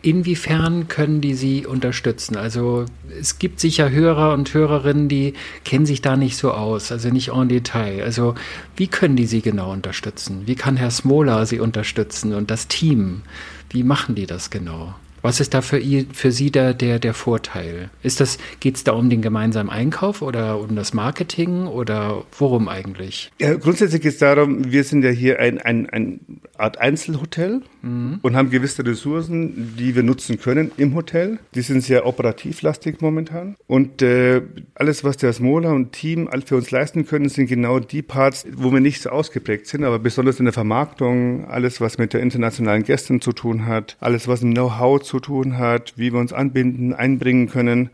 Inwiefern 0.05 0.87
können 0.87 1.19
die 1.19 1.33
Sie 1.33 1.65
unterstützen? 1.65 2.37
Also 2.37 2.85
es 3.19 3.39
gibt 3.39 3.59
sicher 3.59 3.89
Hörer 3.89 4.35
und 4.35 4.53
Hörerinnen, 4.53 5.09
die 5.09 5.33
kennen 5.63 5.87
sich 5.87 5.99
da 5.99 6.15
nicht 6.15 6.37
so 6.37 6.51
aus, 6.51 6.91
also 6.91 7.09
nicht 7.09 7.29
en 7.29 7.49
Detail. 7.49 8.03
Also 8.03 8.35
wie 8.75 8.85
können 8.85 9.15
die 9.15 9.25
Sie 9.25 9.41
genau 9.41 9.73
unterstützen? 9.73 10.43
Wie 10.45 10.53
kann 10.53 10.77
Herr 10.77 10.91
Smola 10.91 11.47
Sie 11.47 11.59
unterstützen 11.59 12.35
und 12.35 12.51
das 12.51 12.67
Team? 12.67 13.23
Wie 13.71 13.81
machen 13.81 14.13
die 14.13 14.27
das 14.27 14.51
genau? 14.51 14.93
Was 15.23 15.39
ist 15.39 15.55
da 15.55 15.63
für, 15.63 15.81
für 16.13 16.31
Sie 16.31 16.51
der, 16.51 16.75
der, 16.75 16.99
der 16.99 17.15
Vorteil? 17.15 17.89
Ist 18.03 18.19
das, 18.19 18.37
geht 18.59 18.75
es 18.75 18.83
da 18.83 18.91
um 18.91 19.09
den 19.09 19.23
gemeinsamen 19.23 19.71
Einkauf 19.71 20.21
oder 20.21 20.59
um 20.59 20.75
das 20.75 20.93
Marketing 20.93 21.65
oder 21.65 22.25
worum 22.37 22.67
eigentlich? 22.67 23.31
Ja, 23.41 23.55
grundsätzlich 23.55 24.03
geht 24.03 24.13
es 24.13 24.19
darum, 24.19 24.71
wir 24.71 24.83
sind 24.83 25.03
ja 25.03 25.09
hier 25.09 25.39
ein, 25.39 25.57
ein, 25.59 25.89
ein 25.89 26.19
Art 26.59 26.77
Einzelhotel 26.77 27.63
mhm. 27.85 28.19
und 28.21 28.35
haben 28.35 28.49
gewisse 28.49 28.85
Ressourcen, 28.85 29.75
die 29.77 29.95
wir 29.95 30.03
nutzen 30.03 30.39
können 30.39 30.71
im 30.77 30.95
Hotel. 30.95 31.39
Die 31.53 31.61
sind 31.61 31.81
sehr 31.81 32.05
operativlastig 32.05 33.01
momentan. 33.01 33.55
Und 33.67 34.01
äh, 34.01 34.41
alles, 34.73 35.03
was 35.03 35.17
der 35.17 35.31
Smola 35.31 35.71
und 35.71 35.93
Team 35.93 36.29
für 36.45 36.57
uns 36.57 36.71
leisten 36.71 37.05
können, 37.05 37.29
sind 37.29 37.47
genau 37.47 37.79
die 37.79 38.01
Parts, 38.01 38.45
wo 38.53 38.71
wir 38.73 38.81
nicht 38.81 39.01
so 39.01 39.09
ausgeprägt 39.09 39.67
sind, 39.67 39.83
aber 39.83 39.99
besonders 39.99 40.39
in 40.39 40.45
der 40.45 40.53
Vermarktung, 40.53 41.45
alles, 41.45 41.79
was 41.79 41.97
mit 41.97 42.13
der 42.13 42.21
internationalen 42.21 42.83
Gästen 42.83 43.21
zu 43.21 43.31
tun 43.31 43.65
hat, 43.65 43.95
alles, 43.99 44.27
was 44.27 44.41
im 44.41 44.53
Know-how 44.53 45.01
zu 45.01 45.19
tun 45.19 45.57
hat, 45.57 45.93
wie 45.95 46.11
wir 46.11 46.19
uns 46.19 46.33
anbinden, 46.33 46.93
einbringen 46.93 47.47
können. 47.49 47.89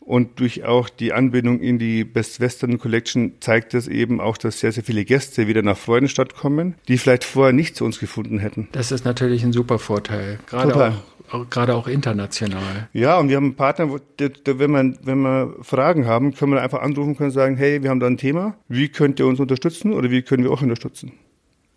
Und 0.00 0.40
durch 0.40 0.64
auch 0.64 0.88
die 0.88 1.12
Anbindung 1.12 1.60
in 1.60 1.78
die 1.78 2.04
Best 2.04 2.40
Western 2.40 2.78
Collection 2.78 3.34
zeigt 3.40 3.74
es 3.74 3.86
eben 3.86 4.20
auch, 4.20 4.38
dass 4.38 4.60
sehr, 4.60 4.72
sehr 4.72 4.82
viele 4.82 5.04
Gäste 5.04 5.46
wieder 5.46 5.62
nach 5.62 5.76
Freudenstadt 5.76 6.34
kommen, 6.34 6.74
die 6.88 6.98
vielleicht 6.98 7.22
vorher 7.22 7.52
nicht 7.52 7.76
zu 7.76 7.84
uns 7.84 8.00
gefunden 8.00 8.38
hätten. 8.38 8.68
Das 8.72 8.92
ist 8.92 9.04
natürlich 9.04 9.44
ein 9.44 9.52
super 9.52 9.78
Vorteil. 9.78 10.38
Gerade 10.46 10.72
Total. 10.72 10.90
auch 11.30 11.48
gerade 11.48 11.76
auch 11.76 11.86
international. 11.86 12.88
Ja, 12.92 13.18
und 13.18 13.28
wir 13.28 13.36
haben 13.36 13.44
einen 13.44 13.54
Partner, 13.54 13.90
wo, 13.90 13.98
der, 14.18 14.30
der, 14.30 14.58
wenn, 14.58 14.70
man, 14.70 14.98
wenn 15.02 15.20
wir 15.20 15.54
Fragen 15.62 16.06
haben, 16.06 16.34
können 16.34 16.52
wir 16.52 16.62
einfach 16.62 16.82
anrufen 16.82 17.16
können 17.16 17.30
sagen, 17.30 17.56
hey, 17.56 17.82
wir 17.82 17.90
haben 17.90 18.00
da 18.00 18.08
ein 18.08 18.16
Thema, 18.16 18.56
wie 18.68 18.88
könnt 18.88 19.20
ihr 19.20 19.26
uns 19.26 19.38
unterstützen 19.38 19.92
oder 19.92 20.10
wie 20.10 20.22
können 20.22 20.42
wir 20.42 20.50
auch 20.50 20.62
unterstützen? 20.62 21.12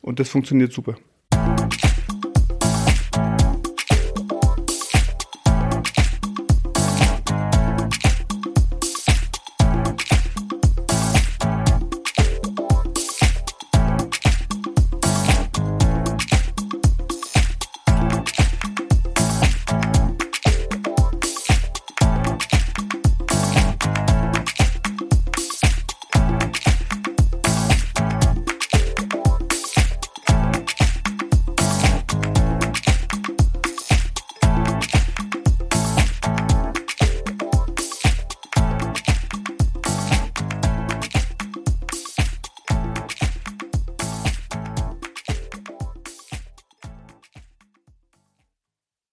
Und 0.01 0.19
das 0.19 0.29
funktioniert 0.29 0.73
super. 0.73 0.95